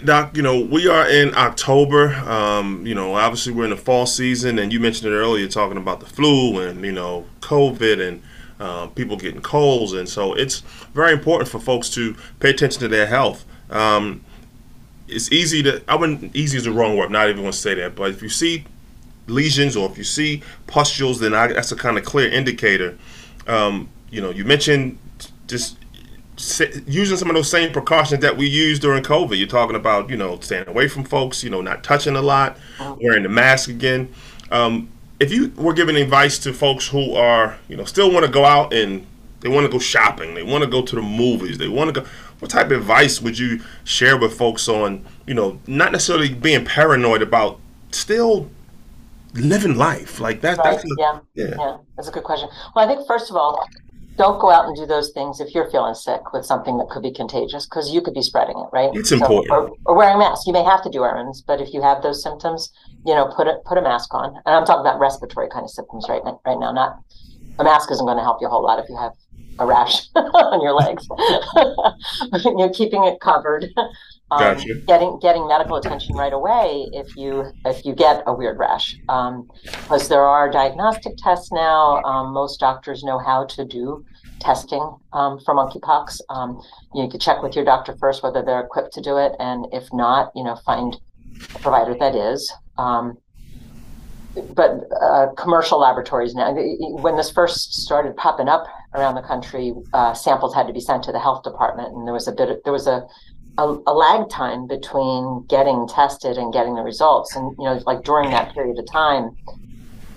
Doc, 0.05 0.35
you 0.37 0.43
know, 0.43 0.61
we 0.61 0.89
are 0.89 1.09
in 1.09 1.35
October. 1.35 2.15
Um, 2.15 2.87
you 2.87 2.95
know, 2.95 3.15
obviously 3.15 3.53
we're 3.53 3.65
in 3.65 3.71
the 3.71 3.77
fall 3.77 4.07
season, 4.07 4.59
and 4.59 4.73
you 4.73 4.81
mentioned 4.81 5.13
it 5.13 5.17
earlier, 5.17 5.47
talking 5.47 5.77
about 5.77 6.01
the 6.01 6.07
flu 6.07 6.59
and, 6.59 6.83
you 6.85 6.93
know, 6.93 7.27
COVID 7.41 8.07
and 8.07 8.23
uh, 8.61 8.87
people 8.89 9.17
getting 9.17 9.41
colds, 9.41 9.93
and 9.93 10.09
so 10.09 10.35
it's 10.35 10.61
very 10.95 11.13
important 11.13 11.49
for 11.49 11.59
folks 11.59 11.91
to 11.91 12.17
pay 12.41 12.51
attention 12.51 12.81
to 12.81 12.89
their 12.89 13.07
health. 13.07 13.45
Um, 13.71 14.25
it's 15.09 15.31
easy 15.33 15.63
to 15.63 15.83
I 15.89 15.97
wouldn't 15.97 16.35
easy 16.35 16.57
is 16.57 16.65
the 16.65 16.73
wrong 16.73 16.97
word. 16.97 17.11
Not 17.11 17.29
even 17.29 17.43
want 17.43 17.55
to 17.55 17.61
say 17.61 17.75
that, 17.75 17.95
but 17.95 18.11
if 18.11 18.23
you 18.23 18.29
see 18.29 18.65
lesions 19.27 19.77
or 19.77 19.91
if 19.91 19.99
you 19.99 20.05
see 20.05 20.43
pustules, 20.67 21.21
then 21.21 21.35
I, 21.35 21.49
that's 21.49 21.73
a 21.73 21.77
kind 21.77 21.99
of 21.99 22.05
clear 22.05 22.29
indicator. 22.29 22.99
Um, 23.47 23.89
you 24.11 24.21
know, 24.21 24.31
you 24.31 24.45
mentioned 24.45 24.99
just 25.47 25.77
using 26.87 27.17
some 27.17 27.29
of 27.31 27.37
those 27.37 27.51
same 27.51 27.73
precautions 27.73 28.21
that 28.23 28.37
we 28.37 28.47
used 28.47 28.83
during 28.83 29.03
COVID. 29.03 29.39
You're 29.39 29.47
talking 29.47 29.77
about, 29.77 30.11
you 30.11 30.17
know, 30.17 30.39
staying 30.41 30.69
away 30.69 30.89
from 30.89 31.05
folks, 31.05 31.45
you 31.45 31.51
know, 31.51 31.61
not 31.61 31.85
touching 31.85 32.17
a 32.17 32.23
lot, 32.23 32.57
uh-huh. 32.79 32.97
wearing 33.01 33.23
the 33.23 33.29
mask 33.29 33.69
again. 33.69 34.13
Um, 34.51 34.89
if 35.25 35.33
you 35.33 35.53
were 35.57 35.73
giving 35.73 35.97
advice 35.97 36.39
to 36.45 36.53
folks 36.53 36.89
who 36.89 37.15
are, 37.15 37.59
you 37.69 37.77
know, 37.77 37.85
still 37.85 38.11
want 38.13 38.25
to 38.27 38.31
go 38.31 38.45
out 38.45 38.73
and 38.73 39.07
They 39.45 39.51
want 39.51 39.67
to 39.67 39.71
go 39.71 39.79
shopping. 39.79 40.35
They 40.35 40.43
want 40.43 40.65
to 40.65 40.71
go 40.71 40.81
to 40.81 40.97
the 40.97 41.03
movies. 41.03 41.59
They 41.59 41.69
want 41.69 41.95
to 41.95 42.01
go. 42.01 42.07
What 42.39 42.51
type 42.51 42.67
of 42.67 42.81
advice 42.81 43.21
would 43.21 43.39
you 43.39 43.61
share 43.85 44.17
with 44.17 44.33
folks 44.39 44.69
on, 44.69 45.05
you 45.27 45.35
know, 45.35 45.61
not 45.67 45.93
necessarily 45.93 46.33
being 46.33 46.65
paranoid 46.65 47.21
about 47.21 47.61
still 47.93 48.49
living 49.35 49.77
life 49.77 50.19
like 50.19 50.41
that? 50.41 50.57
Right. 50.57 50.65
That's 50.65 50.85
a, 50.85 50.89
yeah. 50.99 51.19
yeah. 51.35 51.55
Yeah. 51.59 51.77
That's 51.95 52.09
a 52.09 52.11
good 52.11 52.25
question. 52.25 52.49
Well, 52.75 52.89
I 52.89 52.89
think 52.89 53.07
first 53.07 53.29
of 53.31 53.37
all, 53.37 53.69
don't 54.17 54.41
go 54.41 54.51
out 54.51 54.67
and 54.67 54.77
do 54.77 54.87
those 54.87 55.11
things 55.11 55.41
if 55.41 55.55
you're 55.55 55.71
feeling 55.71 55.95
sick 55.95 56.33
with 56.33 56.45
something 56.45 56.79
that 56.79 56.89
could 56.89 57.03
be 57.03 57.13
contagious 57.13 57.67
because 57.67 57.93
you 57.93 58.01
could 58.01 58.15
be 58.15 58.23
spreading 58.23 58.57
it, 58.57 58.69
right? 58.73 58.91
It's 58.95 59.11
important. 59.11 59.51
Or, 59.51 59.73
or 59.87 59.97
wearing 59.97 60.17
a 60.17 60.19
mask. 60.19 60.47
You 60.47 60.53
may 60.53 60.63
have 60.63 60.83
to 60.85 60.91
do 60.91 61.05
errands, 61.05 61.43
but 61.43 61.61
if 61.61 61.75
you 61.75 61.83
have 61.83 62.03
those 62.03 62.23
symptoms, 62.23 62.73
you 63.05 63.15
know, 63.15 63.33
put 63.35 63.49
a 63.49 63.59
put 63.65 63.79
a 63.79 63.83
mask 63.83 64.15
on. 64.15 64.37
And 64.47 64.55
I'm 64.55 64.65
talking 64.65 64.81
about 64.81 65.01
respiratory 65.01 65.49
kind 65.49 65.65
of 65.65 65.71
symptoms 65.71 66.07
right 66.09 66.23
now, 66.25 66.41
right 66.47 66.59
now. 66.59 66.73
Not 66.73 66.99
a 67.59 67.65
mask 67.65 67.91
isn't 67.91 68.07
going 68.07 68.19
to 68.19 68.23
help 68.23 68.39
you 68.41 68.47
a 68.47 68.51
whole 68.51 68.63
lot 68.63 68.79
if 68.79 68.89
you 68.89 68.97
have 68.97 69.13
a 69.59 69.67
rash 69.67 70.09
on 70.15 70.63
your 70.63 70.75
legs. 70.75 71.07
you 72.45 72.57
know, 72.57 72.71
keeping 72.71 73.05
it 73.05 73.21
covered. 73.21 73.67
Um, 74.35 74.57
Gotcha. 74.57 74.75
Getting 74.87 75.19
getting 75.21 75.47
medical 75.47 75.77
attention 75.77 76.17
right 76.17 76.33
away 76.33 76.89
if 76.93 77.15
you 77.17 77.53
if 77.65 77.85
you 77.85 77.95
get 77.95 78.23
a 78.27 78.35
weird 78.35 78.59
rash, 78.59 78.97
um, 79.09 79.49
because 79.63 80.09
there 80.09 80.23
are 80.23 80.51
diagnostic 80.51 81.13
tests 81.19 81.53
now. 81.53 82.03
Um, 82.03 82.33
most 82.33 82.59
doctors 82.59 83.05
know 83.05 83.19
how 83.19 83.45
to 83.47 83.65
do 83.65 84.05
testing 84.41 84.97
um, 85.13 85.39
for 85.45 85.55
monkeypox. 85.55 86.21
Um, 86.31 86.61
you 86.95 87.09
could 87.09 87.21
check 87.21 87.43
with 87.43 87.55
your 87.55 87.65
doctor 87.65 87.97
first 87.99 88.23
whether 88.25 88.43
they're 88.43 88.61
equipped 88.61 88.93
to 88.95 89.01
do 89.01 89.19
it, 89.19 89.33
and 89.39 89.67
if 89.73 89.85
not, 89.93 90.33
you 90.35 90.43
know, 90.43 90.57
find 90.67 90.97
a 91.55 91.59
provider 91.61 91.95
that 92.01 92.17
is. 92.17 92.53
Um, 92.77 93.17
but 94.55 94.89
uh, 95.01 95.27
commercial 95.37 95.79
laboratories 95.79 96.35
now, 96.35 96.53
when 97.03 97.17
this 97.17 97.31
first 97.31 97.75
started 97.75 98.17
popping 98.17 98.49
up 98.49 98.67
around 98.95 99.15
the 99.15 99.23
country, 99.23 99.73
uh, 99.93 100.13
samples 100.13 100.53
had 100.55 100.67
to 100.67 100.73
be 100.73 100.81
sent 100.81 101.05
to 101.05 101.13
the 101.13 101.21
health 101.21 101.45
department, 101.45 101.95
and 101.95 102.07
there 102.07 102.15
was 102.15 102.27
a 102.27 102.33
bit. 102.33 102.51
Of, 102.51 102.59
there 102.65 102.73
was 102.73 102.87
a, 102.87 103.07
a 103.59 103.77
a 103.87 103.95
lag 103.95 104.29
time 104.31 104.67
between 104.67 105.45
getting 105.49 105.87
tested 105.89 106.37
and 106.37 106.53
getting 106.53 106.75
the 106.75 106.83
results, 106.83 107.35
and 107.37 107.55
you 107.59 107.65
know, 107.65 107.81
like 107.87 108.03
during 108.05 108.31
that 108.31 108.53
period 108.55 108.79
of 108.79 108.87
time, 108.91 109.37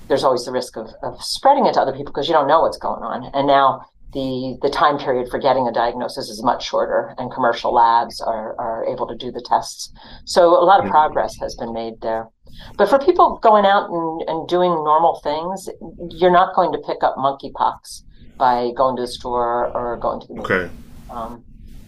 there's 0.07 0.23
always 0.23 0.45
the 0.45 0.51
risk 0.51 0.77
of, 0.77 0.87
of 1.03 1.21
spreading 1.21 1.65
it 1.65 1.73
to 1.73 1.81
other 1.81 1.91
people 1.91 2.11
because 2.11 2.27
you 2.27 2.33
don't 2.33 2.47
know 2.47 2.61
what's 2.61 2.77
going 2.77 3.03
on. 3.03 3.29
And 3.33 3.47
now 3.47 3.85
the 4.13 4.57
the 4.61 4.69
time 4.69 4.97
period 4.97 5.29
for 5.29 5.39
getting 5.39 5.67
a 5.67 5.71
diagnosis 5.71 6.29
is 6.29 6.41
much 6.43 6.67
shorter, 6.67 7.13
and 7.17 7.31
commercial 7.31 7.73
labs 7.73 8.21
are 8.21 8.55
are 8.59 8.85
able 8.87 9.07
to 9.07 9.15
do 9.15 9.31
the 9.31 9.41
tests. 9.41 9.91
So 10.25 10.49
a 10.61 10.65
lot 10.65 10.83
of 10.83 10.89
progress 10.89 11.35
has 11.37 11.55
been 11.55 11.73
made 11.73 12.01
there. 12.01 12.27
But 12.75 12.89
for 12.89 12.97
people 12.97 13.37
going 13.43 13.65
out 13.65 13.89
and, 13.89 14.23
and 14.27 14.47
doing 14.47 14.71
normal 14.71 15.19
things, 15.19 15.69
you're 16.09 16.31
not 16.31 16.55
going 16.55 16.71
to 16.71 16.79
pick 16.79 17.03
up 17.03 17.15
monkeypox 17.17 18.01
by 18.37 18.71
going 18.75 18.95
to 18.95 19.03
the 19.03 19.07
store 19.07 19.69
or 19.75 19.97
going 19.97 20.21
to 20.21 20.27
the 20.27 20.33
movie. 20.35 20.53
Okay. 20.53 20.73
Um, 21.11 21.43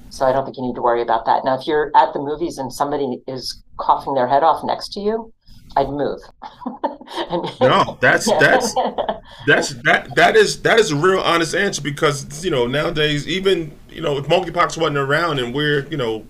so 0.10 0.26
I 0.26 0.32
don't 0.32 0.46
think 0.46 0.58
you 0.58 0.64
need 0.64 0.76
to 0.76 0.82
worry 0.82 1.02
about 1.02 1.26
that. 1.26 1.46
Now, 1.46 1.60
if 1.60 1.68
you're 1.68 1.92
at 1.96 2.14
the 2.14 2.20
movies 2.20 2.58
and 2.58 2.72
somebody 2.72 3.22
is 3.28 3.64
coughing 3.78 4.14
their 4.14 4.28
head 4.28 4.44
off 4.44 4.64
next 4.64 4.94
to 4.94 5.00
you, 5.00 5.34
I'd 5.76 5.90
move. 5.90 6.20
and, 7.30 7.44
No, 7.62 7.98
that's 8.02 8.26
that's 8.40 8.74
that's 9.46 9.70
that 9.84 10.16
that 10.16 10.36
is 10.36 10.62
that 10.64 10.80
is 10.80 10.92
a 10.92 10.96
real 10.96 11.20
honest 11.20 11.56
answer 11.56 11.82
because 11.82 12.44
you 12.44 12.52
know 12.52 12.68
nowadays 12.68 13.28
even 13.28 13.72
you 13.90 14.02
know 14.02 14.18
if 14.18 14.26
monkeypox 14.26 14.78
wasn't 14.78 14.98
around 14.98 15.40
and 15.40 15.54
we're 15.54 15.88
you 15.88 15.98
know 15.98 16.26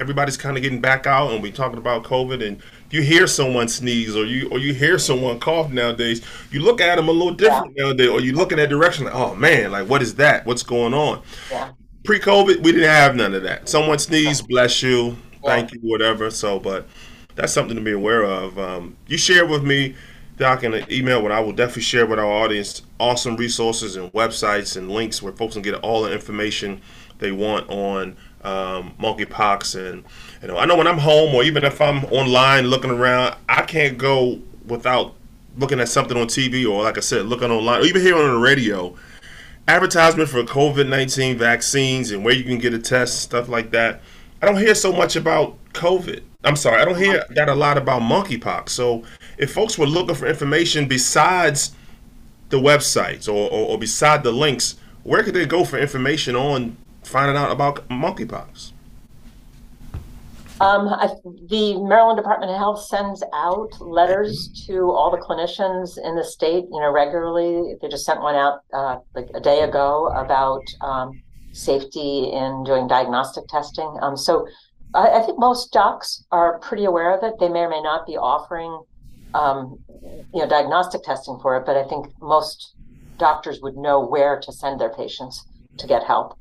everybody's 0.00 0.36
kind 0.36 0.56
of 0.56 0.62
getting 0.62 0.80
back 0.80 1.06
out 1.06 1.30
and 1.30 1.42
we're 1.42 1.52
talking 1.52 1.78
about 1.78 2.02
COVID 2.02 2.44
and 2.44 2.60
you 2.90 3.02
hear 3.02 3.26
someone 3.26 3.68
sneeze 3.68 4.16
or 4.16 4.24
you 4.24 4.48
or 4.50 4.58
you 4.58 4.74
hear 4.74 4.98
someone 4.98 5.38
cough 5.38 5.70
nowadays 5.70 6.22
you 6.50 6.60
look 6.60 6.80
at 6.80 6.96
them 6.96 7.08
a 7.08 7.12
little 7.12 7.34
different 7.34 7.76
nowadays 7.76 8.08
or 8.08 8.20
you 8.20 8.32
look 8.32 8.50
in 8.50 8.58
that 8.58 8.68
direction 8.68 9.04
like 9.04 9.14
oh 9.14 9.34
man 9.34 9.70
like 9.70 9.88
what 9.88 10.02
is 10.02 10.16
that 10.16 10.44
what's 10.46 10.62
going 10.62 10.92
on 10.92 11.22
yeah. 11.50 11.70
pre-COVID 12.04 12.62
we 12.62 12.72
didn't 12.72 12.88
have 12.88 13.14
none 13.16 13.34
of 13.34 13.42
that. 13.42 13.68
Someone 13.68 13.98
sneezed 13.98 14.48
bless 14.48 14.82
you 14.82 15.16
thank 15.44 15.72
you 15.72 15.80
whatever 15.80 16.30
so 16.30 16.58
but 16.58 16.86
that's 17.34 17.52
something 17.52 17.76
to 17.76 17.82
be 17.82 17.92
aware 17.92 18.24
of. 18.24 18.58
Um, 18.58 18.96
you 19.06 19.16
share 19.16 19.46
with 19.46 19.64
me 19.64 19.94
Doc 20.36 20.64
in 20.64 20.74
an 20.74 20.90
email 20.90 21.22
what 21.22 21.32
I 21.32 21.40
will 21.40 21.52
definitely 21.52 21.82
share 21.82 22.06
with 22.06 22.18
our 22.18 22.26
audience 22.26 22.82
awesome 22.98 23.36
resources 23.36 23.96
and 23.96 24.12
websites 24.12 24.76
and 24.76 24.90
links 24.90 25.22
where 25.22 25.32
folks 25.32 25.54
can 25.54 25.62
get 25.62 25.74
all 25.74 26.02
the 26.02 26.12
information 26.12 26.80
they 27.18 27.30
want 27.30 27.68
on 27.68 28.16
um, 28.42 28.94
monkeypox 28.98 29.74
and 29.74 30.02
you 30.40 30.48
know 30.48 30.56
I 30.56 30.64
know 30.64 30.76
when 30.76 30.86
I'm 30.86 30.98
home 30.98 31.34
or 31.34 31.42
even 31.42 31.64
if 31.64 31.80
I'm 31.80 32.04
online 32.06 32.68
looking 32.68 32.90
around 32.90 33.36
I 33.48 33.62
can't 33.62 33.98
go 33.98 34.40
without 34.66 35.14
looking 35.58 35.78
at 35.78 35.88
something 35.88 36.16
on 36.16 36.26
TV 36.26 36.66
or 36.66 36.82
like 36.82 36.96
I 36.96 37.00
said 37.00 37.26
looking 37.26 37.50
online 37.50 37.82
or 37.82 37.84
even 37.84 38.00
hearing 38.00 38.22
on 38.22 38.32
the 38.32 38.38
radio 38.38 38.96
advertisement 39.70 40.28
for 40.28 40.42
COVID-19 40.42 41.36
vaccines 41.36 42.10
and 42.10 42.24
where 42.24 42.34
you 42.34 42.42
can 42.42 42.58
get 42.58 42.74
a 42.74 42.78
test 42.78 43.22
stuff 43.22 43.48
like 43.48 43.70
that. 43.70 44.00
I 44.42 44.46
don't 44.46 44.58
hear 44.58 44.74
so 44.74 44.92
much 44.92 45.14
about 45.14 45.56
COVID. 45.74 46.22
I'm 46.42 46.56
sorry 46.56 46.80
I 46.80 46.84
don't 46.84 46.98
hear 46.98 47.24
that 47.30 47.48
a 47.48 47.54
lot 47.54 47.78
about 47.78 48.02
monkeypox. 48.02 48.70
So 48.70 49.04
if 49.38 49.52
folks 49.52 49.78
were 49.78 49.86
looking 49.86 50.16
for 50.16 50.26
information 50.26 50.88
besides 50.88 51.72
the 52.48 52.58
websites 52.58 53.28
or, 53.28 53.48
or, 53.50 53.68
or 53.68 53.78
beside 53.78 54.24
the 54.24 54.32
links 54.32 54.76
where 55.02 55.22
could 55.22 55.34
they 55.34 55.46
go 55.46 55.64
for 55.64 55.78
information 55.78 56.34
on 56.34 56.76
finding 57.02 57.36
out 57.36 57.50
about 57.50 57.88
monkeypox? 57.88 58.72
Um, 60.60 60.88
I, 60.88 61.08
the 61.48 61.82
Maryland 61.82 62.18
Department 62.18 62.52
of 62.52 62.58
Health 62.58 62.84
sends 62.84 63.24
out 63.32 63.80
letters 63.80 64.48
to 64.66 64.90
all 64.90 65.10
the 65.10 65.16
clinicians 65.16 65.96
in 66.04 66.16
the 66.16 66.24
state, 66.24 66.64
you 66.70 66.80
know, 66.80 66.92
regularly. 66.92 67.76
They 67.80 67.88
just 67.88 68.04
sent 68.04 68.20
one 68.20 68.34
out 68.34 68.60
uh, 68.74 68.98
like 69.14 69.28
a 69.34 69.40
day 69.40 69.60
ago 69.60 70.08
about 70.08 70.62
um, 70.82 71.22
safety 71.52 72.30
in 72.30 72.62
doing 72.64 72.86
diagnostic 72.88 73.44
testing. 73.48 73.90
Um, 74.02 74.18
so 74.18 74.46
I, 74.94 75.20
I, 75.20 75.22
think 75.22 75.38
most 75.38 75.72
docs 75.72 76.24
are 76.30 76.58
pretty 76.58 76.84
aware 76.84 77.16
of 77.16 77.24
it. 77.24 77.38
They 77.40 77.48
may 77.48 77.60
or 77.60 77.70
may 77.70 77.80
not 77.80 78.06
be 78.06 78.18
offering, 78.18 78.84
um, 79.32 79.78
you 80.34 80.40
know, 80.40 80.48
diagnostic 80.48 81.02
testing 81.02 81.38
for 81.40 81.56
it, 81.56 81.64
but 81.64 81.78
I 81.78 81.84
think 81.84 82.06
most 82.20 82.74
doctors 83.16 83.60
would 83.62 83.76
know 83.76 83.98
where 83.98 84.38
to 84.40 84.52
send 84.52 84.78
their 84.78 84.92
patients 84.92 85.42
to 85.78 85.86
get 85.86 86.04
help. 86.04 86.36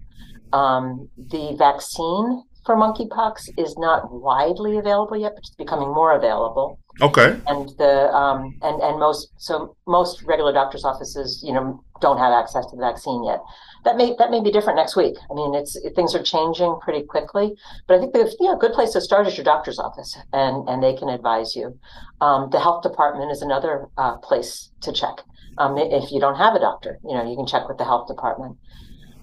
Um, 0.52 1.10
the 1.18 1.56
vaccine 1.58 2.44
for 2.66 2.76
monkeypox 2.76 3.50
is 3.58 3.78
not 3.78 4.12
widely 4.12 4.78
available 4.78 5.18
yet, 5.18 5.34
but 5.36 5.40
it's 5.40 5.56
becoming 5.56 5.90
more 5.90 6.16
available. 6.16 6.80
Okay. 7.02 7.40
And 7.48 7.70
the 7.78 8.14
um, 8.14 8.58
and 8.62 8.82
and 8.82 9.00
most 9.00 9.32
so 9.38 9.76
most 9.88 10.22
regular 10.24 10.52
doctors' 10.52 10.84
offices, 10.84 11.42
you 11.46 11.54
know, 11.54 11.82
don't 12.02 12.18
have 12.18 12.34
access 12.34 12.66
to 12.68 12.76
the 12.76 12.82
vaccine 12.82 13.24
yet. 13.24 13.40
That 13.86 13.96
may 13.96 14.16
that 14.20 14.32
may 14.32 14.42
be 14.42 14.52
different 14.52 14.78
next 14.78 14.96
week. 14.96 15.16
I 15.32 15.34
mean, 15.34 15.56
it's 15.56 15.76
it, 15.78 15.96
things 15.96 16.14
are 16.14 16.22
changing 16.22 16.78
pretty 16.82 17.04
quickly. 17.04 17.56
But 17.88 17.96
I 17.96 18.00
think 18.00 18.14
the 18.14 18.36
you 18.40 18.48
know, 18.48 18.58
good 18.58 18.74
place 18.74 18.92
to 18.92 19.02
start 19.02 19.28
is 19.28 19.38
your 19.38 19.46
doctor's 19.46 19.80
office, 19.80 20.18
and 20.34 20.68
and 20.68 20.84
they 20.84 20.96
can 20.96 21.10
advise 21.10 21.56
you. 21.56 21.80
Um, 22.20 22.50
the 22.52 22.60
health 22.60 22.84
department 22.84 23.32
is 23.32 23.42
another 23.42 23.88
uh, 23.98 24.18
place 24.18 24.72
to 24.82 24.92
check. 24.92 25.22
Um, 25.58 25.78
if 25.78 26.12
you 26.12 26.20
don't 26.20 26.36
have 26.36 26.56
a 26.56 26.60
doctor, 26.60 27.00
you 27.04 27.14
know, 27.16 27.30
you 27.30 27.36
can 27.36 27.46
check 27.46 27.68
with 27.68 27.78
the 27.78 27.86
health 27.86 28.08
department. 28.08 28.58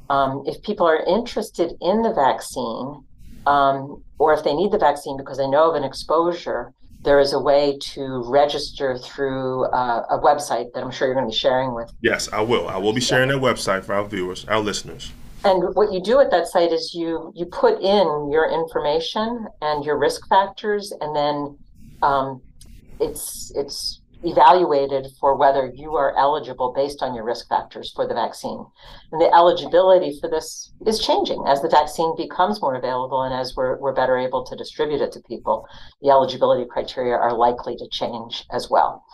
Um, 0.08 0.44
if 0.46 0.62
people 0.62 0.86
are 0.86 1.02
interested 1.04 1.72
in 1.80 2.02
the 2.02 2.12
vaccine, 2.12 3.04
um, 3.46 4.02
or 4.18 4.32
if 4.32 4.44
they 4.44 4.54
need 4.54 4.72
the 4.72 4.78
vaccine 4.78 5.16
because 5.16 5.38
they 5.38 5.48
know 5.48 5.70
of 5.70 5.76
an 5.76 5.84
exposure, 5.84 6.72
there 7.02 7.20
is 7.20 7.32
a 7.32 7.38
way 7.38 7.78
to 7.80 8.22
register 8.26 8.98
through 8.98 9.64
uh, 9.66 10.02
a 10.10 10.18
website 10.18 10.72
that 10.72 10.82
I'm 10.82 10.90
sure 10.90 11.06
you're 11.06 11.14
going 11.14 11.26
to 11.26 11.32
be 11.32 11.36
sharing 11.36 11.74
with. 11.74 11.92
Yes, 12.02 12.28
I 12.32 12.40
will. 12.40 12.68
I 12.68 12.76
will 12.78 12.92
be 12.92 13.00
sharing 13.00 13.28
that 13.28 13.38
website 13.38 13.84
for 13.84 13.94
our 13.94 14.04
viewers, 14.04 14.44
our 14.46 14.60
listeners. 14.60 15.12
And 15.44 15.74
what 15.76 15.92
you 15.92 16.02
do 16.02 16.18
at 16.18 16.30
that 16.32 16.48
site 16.48 16.72
is 16.72 16.92
you 16.92 17.32
you 17.36 17.46
put 17.46 17.80
in 17.80 18.30
your 18.32 18.50
information 18.50 19.46
and 19.60 19.84
your 19.84 19.96
risk 19.96 20.28
factors, 20.28 20.92
and 21.00 21.14
then 21.14 21.58
um, 22.02 22.42
it's 22.98 23.52
it's 23.54 24.00
evaluated 24.26 25.06
for 25.20 25.36
whether 25.36 25.70
you 25.74 25.94
are 25.94 26.16
eligible 26.18 26.72
based 26.74 27.02
on 27.02 27.14
your 27.14 27.24
risk 27.24 27.48
factors 27.48 27.92
for 27.94 28.06
the 28.06 28.14
vaccine. 28.14 28.66
And 29.12 29.20
the 29.20 29.32
eligibility 29.32 30.18
for 30.20 30.28
this 30.28 30.72
is 30.86 30.98
changing 30.98 31.44
as 31.46 31.62
the 31.62 31.68
vaccine 31.68 32.14
becomes 32.16 32.60
more 32.60 32.74
available 32.74 33.22
and 33.22 33.32
as 33.32 33.54
we're, 33.56 33.78
we're 33.78 33.94
better 33.94 34.18
able 34.18 34.44
to 34.44 34.56
distribute 34.56 35.00
it 35.00 35.12
to 35.12 35.20
people. 35.20 35.66
The 36.02 36.10
eligibility 36.10 36.66
criteria 36.68 37.14
are 37.14 37.32
likely 37.32 37.76
to 37.76 37.88
change 37.88 38.44
as 38.52 38.68
well. 38.68 39.04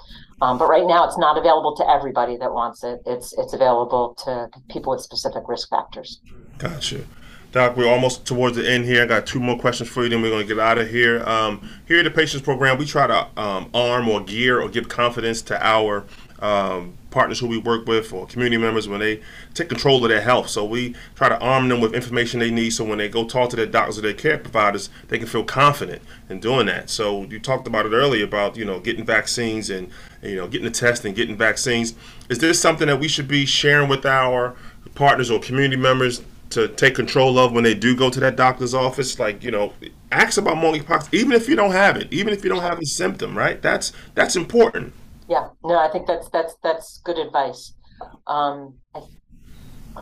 Um, 0.41 0.59
but 0.59 0.69
right 0.69 0.87
now, 0.87 1.07
it's 1.07 1.19
not 1.19 1.39
available 1.39 1.77
to 1.77 1.89
everybody 1.89 2.37
that 2.39 2.53
wants 2.53 2.83
it. 2.83 3.01
It's 3.07 3.33
it's 3.39 3.53
available 3.53 4.17
to 4.25 4.49
people 4.69 4.91
with 4.91 5.01
specific 5.01 5.45
risk 5.47 5.71
factors. 5.71 6.21
Gotcha. 6.59 7.05
Doc, 7.53 7.77
we're 7.77 7.87
almost 7.87 8.25
towards 8.25 8.57
the 8.57 8.69
end 8.69 8.87
here. 8.87 9.03
I 9.03 9.07
got 9.07 9.27
two 9.27 9.39
more 9.39 9.59
questions 9.59 9.91
for 9.91 10.03
you, 10.03 10.09
then 10.09 10.23
we're 10.23 10.31
going 10.31 10.49
to 10.49 10.55
get 10.55 10.59
out 10.59 10.79
of 10.79 10.89
here. 10.89 11.23
Um, 11.25 11.69
here 11.87 11.99
at 11.99 12.05
the 12.05 12.11
Patients 12.11 12.43
Program, 12.43 12.79
we 12.79 12.87
try 12.87 13.07
to 13.07 13.29
um, 13.37 13.69
arm 13.75 14.09
or 14.09 14.23
gear 14.23 14.59
or 14.59 14.71
give 14.71 14.89
confidence 14.89 15.43
to 15.43 15.63
our 15.63 16.07
um, 16.39 16.95
partners 17.11 17.39
who 17.41 17.47
we 17.47 17.59
work 17.59 17.87
with 17.87 18.11
or 18.11 18.27
community 18.27 18.57
members 18.57 18.89
when 18.89 19.01
they 19.01 19.21
take 19.53 19.69
control 19.69 20.03
of 20.03 20.09
their 20.09 20.23
health. 20.23 20.49
So 20.49 20.65
we 20.65 20.97
try 21.15 21.29
to 21.29 21.39
arm 21.41 21.69
them 21.69 21.83
with 21.83 21.93
information 21.93 22.41
they 22.41 22.51
need 22.51 22.71
so 22.71 22.85
when 22.85 22.97
they 22.97 23.11
go 23.11 23.27
talk 23.27 23.51
to 23.51 23.57
their 23.57 23.67
doctors 23.67 23.99
or 23.99 24.01
their 24.01 24.15
care 24.15 24.39
providers, 24.39 24.89
they 25.09 25.19
can 25.19 25.27
feel 25.27 25.45
confident 25.45 26.01
in 26.31 26.41
doing 26.41 26.65
that. 26.67 26.89
So 26.89 27.25
you 27.25 27.39
talked 27.39 27.67
about 27.67 27.85
it 27.85 27.93
earlier 27.93 28.25
about, 28.25 28.57
you 28.57 28.65
know, 28.65 28.81
getting 28.81 29.05
vaccines 29.05 29.69
and, 29.69 29.91
you 30.23 30.37
know, 30.37 30.49
getting 30.49 30.65
the 30.65 30.71
test 30.71 31.05
and 31.05 31.15
getting 31.15 31.37
vaccines. 31.37 31.95
Is 32.31 32.39
this 32.39 32.59
something 32.59 32.87
that 32.87 32.99
we 32.99 33.09
should 33.09 33.29
be 33.29 33.45
sharing 33.45 33.91
with 33.91 34.07
our 34.07 34.57
partners 34.95 35.31
or 35.31 35.39
community 35.39 35.77
members 35.77 36.23
to 36.53 36.69
take 36.69 36.95
control 36.95 37.39
of 37.39 37.53
when 37.53 37.65
they 37.65 37.75
do 37.75 37.97
go 37.97 38.11
to 38.11 38.21
that 38.21 38.37
doctor's 38.37 38.75
office. 38.75 39.19
Like 39.19 39.43
you 39.43 39.51
know, 39.51 39.73
ask 40.11 40.39
about 40.39 40.57
monkeypox, 40.57 41.13
even 41.13 41.33
if 41.33 41.49
you 41.49 41.57
don't 41.57 41.73
have 41.73 41.97
it, 41.97 42.13
even 42.13 42.33
if 42.33 42.45
you 42.45 42.51
don't 42.51 42.63
have 42.63 42.79
a 42.79 42.87
symptom. 42.87 43.37
Right? 43.37 43.61
That's 43.61 43.93
that's 44.15 44.37
important. 44.37 44.93
Yeah. 45.29 45.49
No, 45.65 45.79
I 45.79 45.89
think 45.89 46.07
that's 46.07 46.29
that's 46.31 46.55
that's 46.63 47.01
good 47.05 47.19
advice. 47.19 47.75
Um, 48.27 48.75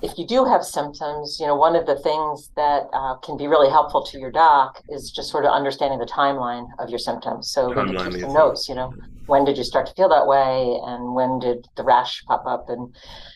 if 0.02 0.16
you 0.16 0.26
do 0.26 0.44
have 0.44 0.64
symptoms, 0.64 1.38
you 1.40 1.46
know, 1.46 1.56
one 1.56 1.74
of 1.74 1.86
the 1.86 1.96
things 1.96 2.50
that 2.56 2.84
uh, 2.92 3.16
can 3.16 3.36
be 3.36 3.46
really 3.46 3.68
helpful 3.68 4.04
to 4.06 4.18
your 4.18 4.30
doc 4.30 4.80
is 4.88 5.10
just 5.10 5.30
sort 5.30 5.44
of 5.44 5.52
understanding 5.52 5.98
the 5.98 6.06
timeline 6.06 6.66
of 6.78 6.90
your 6.90 6.98
symptoms. 6.98 7.50
So 7.50 7.74
keep 7.74 8.20
some 8.20 8.32
notes, 8.32 8.68
you 8.68 8.74
know, 8.74 8.94
when 9.30 9.44
did 9.44 9.56
you 9.56 9.64
start 9.64 9.86
to 9.86 9.94
feel 9.94 10.08
that 10.08 10.26
way 10.26 10.78
and 10.84 11.14
when 11.14 11.38
did 11.38 11.68
the 11.76 11.84
rash 11.84 12.22
pop 12.26 12.44
up? 12.46 12.68
And, 12.68 12.94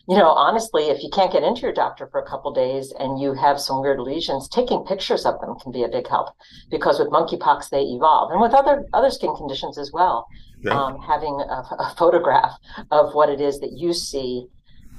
you 0.09 0.17
know, 0.17 0.29
honestly, 0.29 0.89
if 0.89 1.03
you 1.03 1.09
can't 1.11 1.33
get 1.33 1.45
into 1.45 1.63
your 1.63 1.73
doctor 1.73 2.09
for 2.09 2.21
a 2.21 2.29
couple 2.29 2.53
days 2.53 2.93
and 2.99 3.21
you 3.21 3.33
have 3.35 3.61
some 3.61 3.81
weird 3.81 4.01
lesions, 4.01 4.49
taking 4.49 4.85
pictures 4.85 5.25
of 5.25 5.41
them 5.41 5.55
can 5.61 5.73
be 5.73 5.85
a 5.85 5.89
big 5.89 6.09
help 6.09 6.31
because 6.71 6.99
with 6.99 7.09
monkeypox, 7.09 7.71
they 7.71 7.83
evolve 7.83 8.33
and 8.33 8.41
with 8.41 8.53
other, 8.53 8.85
other 8.93 9.11
skin 9.11 9.35
conditions 9.37 9.79
as 9.79 9.93
well. 9.93 10.27
Yeah. 10.61 10.79
Um, 10.79 11.01
having 11.01 11.41
a, 11.41 11.63
a 11.79 11.95
photograph 11.97 12.53
of 12.91 13.15
what 13.15 13.29
it 13.29 13.41
is 13.41 13.61
that 13.61 13.73
you 13.73 13.93
see 13.93 14.47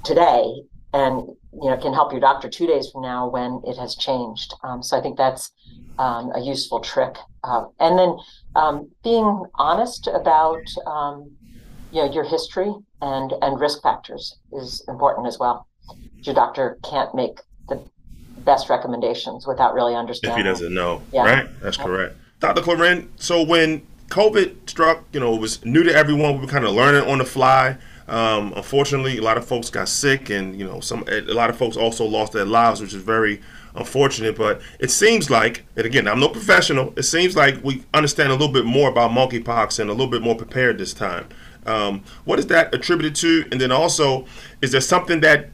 today 0.03 0.61
and 0.95 1.27
you 1.61 1.69
know 1.69 1.77
can 1.77 1.93
help 1.93 2.11
your 2.11 2.21
doctor 2.21 2.49
two 2.49 2.65
days 2.65 2.89
from 2.89 3.01
now 3.01 3.27
when 3.29 3.61
it 3.65 3.77
has 3.77 3.95
changed. 3.95 4.53
Um, 4.63 4.81
so 4.81 4.97
I 4.97 5.01
think 5.01 5.17
that's 5.17 5.51
um, 5.99 6.31
a 6.33 6.39
useful 6.39 6.79
trick. 6.79 7.15
Uh, 7.43 7.65
and 7.79 7.99
then 7.99 8.17
um, 8.55 8.89
being 9.03 9.43
honest 9.55 10.07
about 10.07 10.65
um, 10.87 11.29
you 11.91 12.01
know 12.01 12.11
your 12.11 12.23
history 12.23 12.73
and 13.01 13.33
and 13.41 13.59
risk 13.59 13.83
factors 13.83 14.37
is 14.53 14.83
important 14.87 15.27
as 15.27 15.37
well. 15.37 15.67
Your 16.21 16.33
doctor 16.33 16.79
can't 16.89 17.13
make 17.13 17.39
the 17.67 17.83
best 18.39 18.69
recommendations 18.69 19.45
without 19.45 19.73
really 19.73 19.95
understanding. 19.95 20.39
If 20.39 20.45
he 20.45 20.49
doesn't 20.49 20.73
know, 20.73 21.01
yeah. 21.11 21.25
right? 21.25 21.61
That's 21.61 21.77
yeah. 21.77 21.83
correct. 21.83 22.15
Dr. 22.39 22.61
Cloeren, 22.61 23.07
so 23.17 23.43
when 23.43 23.85
COVID 24.09 24.69
struck, 24.69 25.03
you 25.11 25.19
know, 25.19 25.35
it 25.35 25.41
was 25.41 25.63
new 25.65 25.83
to 25.83 25.93
everyone. 25.93 26.35
We 26.35 26.41
were 26.41 26.51
kind 26.51 26.65
of 26.65 26.71
learning 26.73 27.09
on 27.09 27.17
the 27.17 27.25
fly. 27.25 27.77
Um, 28.07 28.53
unfortunately, 28.55 29.17
a 29.17 29.21
lot 29.21 29.37
of 29.37 29.45
folks 29.45 29.69
got 29.69 29.89
sick, 29.89 30.29
and 30.29 30.57
you 30.57 30.65
know, 30.65 30.79
some 30.79 31.03
a 31.07 31.21
lot 31.21 31.49
of 31.49 31.57
folks 31.57 31.75
also 31.75 32.05
lost 32.05 32.33
their 32.33 32.45
lives, 32.45 32.81
which 32.81 32.93
is 32.93 33.01
very 33.01 33.41
unfortunate. 33.75 34.37
But 34.37 34.61
it 34.79 34.91
seems 34.91 35.29
like, 35.29 35.65
and 35.75 35.85
again, 35.85 36.07
I'm 36.07 36.19
no 36.19 36.29
professional. 36.29 36.93
It 36.97 37.03
seems 37.03 37.35
like 37.35 37.63
we 37.63 37.83
understand 37.93 38.29
a 38.29 38.35
little 38.35 38.53
bit 38.53 38.65
more 38.65 38.89
about 38.89 39.11
monkeypox 39.11 39.79
and 39.79 39.89
a 39.89 39.93
little 39.93 40.11
bit 40.11 40.21
more 40.21 40.35
prepared 40.35 40.77
this 40.77 40.93
time. 40.93 41.27
Um, 41.65 42.03
what 42.25 42.37
is 42.37 42.47
that 42.47 42.73
attributed 42.75 43.15
to? 43.15 43.45
And 43.51 43.59
then 43.59 43.71
also, 43.71 44.25
is 44.61 44.71
there 44.71 44.81
something 44.81 45.21
that 45.21 45.49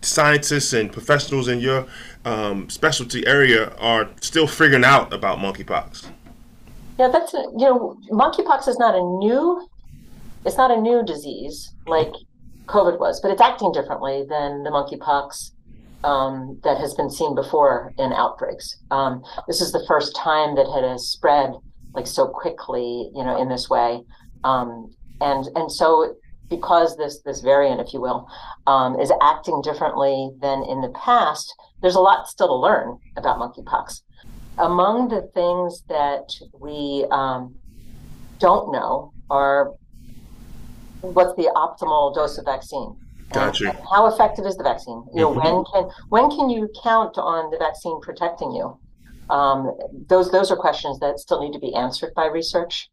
scientists 0.00 0.72
and 0.72 0.92
professionals 0.92 1.48
in 1.48 1.58
your 1.58 1.86
um, 2.24 2.70
specialty 2.70 3.26
area 3.26 3.70
are 3.78 4.08
still 4.20 4.46
figuring 4.46 4.84
out 4.84 5.12
about 5.12 5.38
monkeypox? 5.38 6.08
Yeah, 6.98 7.08
that's 7.08 7.32
you 7.32 7.50
know, 7.56 7.98
monkeypox 8.10 8.68
is 8.68 8.78
not 8.78 8.94
a 8.94 9.00
new 9.00 9.68
it's 10.46 10.56
not 10.56 10.70
a 10.70 10.80
new 10.80 11.04
disease 11.04 11.72
like 11.86 12.12
COVID 12.66 12.98
was, 12.98 13.20
but 13.20 13.30
it's 13.30 13.40
acting 13.42 13.72
differently 13.72 14.24
than 14.28 14.62
the 14.62 14.70
monkeypox 14.70 15.50
um, 16.04 16.60
that 16.62 16.78
has 16.78 16.94
been 16.94 17.10
seen 17.10 17.34
before 17.34 17.92
in 17.98 18.12
outbreaks. 18.12 18.76
Um, 18.90 19.22
this 19.46 19.60
is 19.60 19.72
the 19.72 19.84
first 19.88 20.14
time 20.14 20.54
that 20.54 20.66
it 20.66 20.88
has 20.88 21.08
spread 21.08 21.50
like 21.94 22.06
so 22.06 22.28
quickly, 22.28 23.10
you 23.14 23.24
know, 23.24 23.40
in 23.40 23.48
this 23.48 23.68
way, 23.70 24.02
um, 24.44 24.94
and 25.20 25.46
and 25.56 25.72
so 25.72 26.14
because 26.48 26.96
this 26.96 27.22
this 27.24 27.40
variant, 27.40 27.80
if 27.80 27.92
you 27.92 28.00
will, 28.00 28.28
um, 28.66 29.00
is 29.00 29.10
acting 29.22 29.62
differently 29.62 30.30
than 30.40 30.62
in 30.64 30.80
the 30.80 30.90
past, 30.90 31.52
there's 31.80 31.94
a 31.94 32.00
lot 32.00 32.28
still 32.28 32.48
to 32.48 32.54
learn 32.54 32.98
about 33.16 33.38
monkeypox. 33.38 34.02
Among 34.58 35.08
the 35.08 35.22
things 35.34 35.82
that 35.88 36.28
we 36.58 37.06
um, 37.10 37.54
don't 38.38 38.72
know 38.72 39.12
are 39.30 39.72
what's 41.00 41.34
the 41.36 41.50
optimal 41.54 42.14
dose 42.14 42.38
of 42.38 42.44
vaccine? 42.44 42.96
Gotcha. 43.32 43.70
And 43.70 43.78
how 43.90 44.06
effective 44.06 44.46
is 44.46 44.56
the 44.56 44.62
vaccine? 44.62 45.04
You 45.12 45.22
know, 45.22 45.30
mm-hmm. 45.30 45.40
when 45.40 45.64
can 45.72 45.90
when 46.08 46.30
can 46.30 46.48
you 46.48 46.68
count 46.82 47.18
on 47.18 47.50
the 47.50 47.58
vaccine 47.58 48.00
protecting 48.00 48.52
you? 48.52 48.78
Um, 49.30 49.76
those 50.08 50.30
those 50.30 50.50
are 50.50 50.56
questions 50.56 51.00
that 51.00 51.18
still 51.18 51.40
need 51.40 51.52
to 51.52 51.58
be 51.58 51.74
answered 51.74 52.14
by 52.14 52.26
research. 52.26 52.88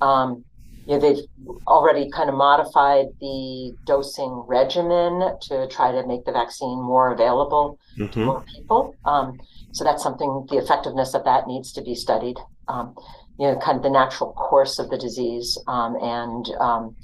Um, 0.00 0.44
you 0.86 0.94
know, 0.94 1.00
they've 1.00 1.24
already 1.66 2.08
kind 2.10 2.30
of 2.30 2.36
modified 2.36 3.06
the 3.20 3.74
dosing 3.84 4.44
regimen 4.46 5.36
to 5.42 5.66
try 5.68 5.90
to 5.90 6.06
make 6.06 6.24
the 6.24 6.32
vaccine 6.32 6.80
more 6.80 7.12
available 7.12 7.78
mm-hmm. 7.98 8.12
to 8.12 8.24
more 8.24 8.44
people. 8.54 8.94
Um, 9.04 9.38
so 9.72 9.84
that's 9.84 10.02
something. 10.02 10.46
The 10.48 10.56
effectiveness 10.56 11.12
of 11.14 11.24
that 11.24 11.46
needs 11.46 11.72
to 11.72 11.82
be 11.82 11.94
studied. 11.94 12.36
Um, 12.68 12.94
you 13.38 13.48
know, 13.48 13.58
kind 13.58 13.76
of 13.76 13.82
the 13.82 13.90
natural 13.90 14.32
course 14.32 14.78
of 14.78 14.88
the 14.88 14.96
disease 14.96 15.58
um, 15.66 15.96
and 16.00 16.48
um, 16.58 16.96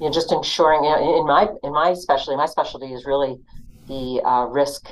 you 0.00 0.06
know, 0.06 0.12
just 0.12 0.32
ensuring 0.32 0.84
you 0.84 0.90
know, 0.90 1.20
in 1.20 1.26
my 1.26 1.48
in 1.62 1.72
my 1.72 1.94
specialty, 1.94 2.36
my 2.36 2.46
specialty 2.46 2.92
is 2.92 3.04
really 3.04 3.38
the 3.86 4.22
uh, 4.24 4.46
risk 4.46 4.88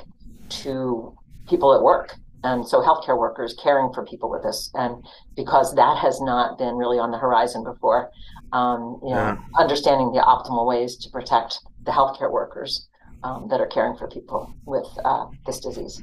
to 0.49 1.15
people 1.47 1.73
at 1.73 1.81
work, 1.81 2.15
and 2.43 2.67
so 2.67 2.81
healthcare 2.81 3.17
workers 3.17 3.55
caring 3.61 3.91
for 3.91 4.05
people 4.05 4.29
with 4.29 4.43
this, 4.43 4.69
and 4.75 5.03
because 5.35 5.73
that 5.75 5.97
has 5.97 6.21
not 6.21 6.57
been 6.59 6.75
really 6.75 6.99
on 6.99 7.11
the 7.11 7.17
horizon 7.17 7.63
before, 7.63 8.11
um, 8.53 8.99
you 9.03 9.09
know, 9.09 9.15
yeah. 9.15 9.37
understanding 9.57 10.11
the 10.11 10.19
optimal 10.19 10.67
ways 10.67 10.95
to 10.97 11.09
protect 11.09 11.59
the 11.85 11.91
healthcare 11.91 12.31
workers 12.31 12.87
um, 13.23 13.47
that 13.49 13.59
are 13.59 13.67
caring 13.67 13.97
for 13.97 14.07
people 14.07 14.53
with 14.65 14.87
uh, 15.03 15.25
this 15.45 15.59
disease. 15.59 16.01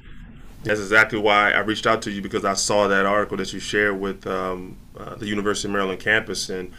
That's 0.65 0.81
exactly 0.81 1.21
why 1.21 1.53
I 1.53 1.61
reached 1.61 1.87
out 1.87 2.03
to 2.03 2.11
you 2.11 2.21
because 2.21 2.45
I 2.45 2.55
saw 2.55 2.89
that 2.89 3.07
article 3.07 3.37
that 3.37 3.53
you 3.53 3.61
shared 3.61 4.01
with 4.01 4.27
um, 4.27 4.77
uh, 4.97 5.15
the 5.15 5.27
University 5.27 5.69
of 5.69 5.73
Maryland 5.73 6.01
campus 6.01 6.49
and 6.49 6.73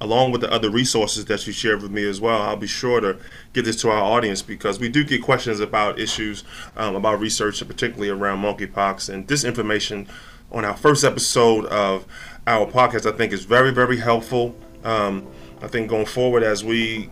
along 0.00 0.30
with 0.30 0.40
the 0.40 0.52
other 0.52 0.70
resources 0.70 1.24
that 1.24 1.46
you 1.46 1.52
shared 1.52 1.82
with 1.82 1.90
me 1.90 2.08
as 2.08 2.20
well. 2.20 2.40
I'll 2.42 2.56
be 2.56 2.66
sure 2.66 3.00
to 3.00 3.18
get 3.52 3.64
this 3.64 3.80
to 3.82 3.90
our 3.90 4.02
audience 4.02 4.42
because 4.42 4.78
we 4.78 4.88
do 4.88 5.04
get 5.04 5.22
questions 5.22 5.60
about 5.60 5.98
issues 5.98 6.44
um, 6.76 6.94
about 6.94 7.20
research, 7.20 7.66
particularly 7.66 8.08
around 8.08 8.38
monkeypox. 8.42 9.12
And 9.12 9.26
this 9.26 9.44
information 9.44 10.06
on 10.52 10.64
our 10.64 10.76
first 10.76 11.04
episode 11.04 11.66
of 11.66 12.06
our 12.46 12.66
podcast, 12.66 13.12
I 13.12 13.16
think, 13.16 13.32
is 13.32 13.44
very, 13.44 13.72
very 13.72 13.98
helpful. 13.98 14.54
Um, 14.84 15.26
I 15.60 15.66
think 15.66 15.88
going 15.90 16.06
forward 16.06 16.42
as 16.42 16.64
we 16.64 17.10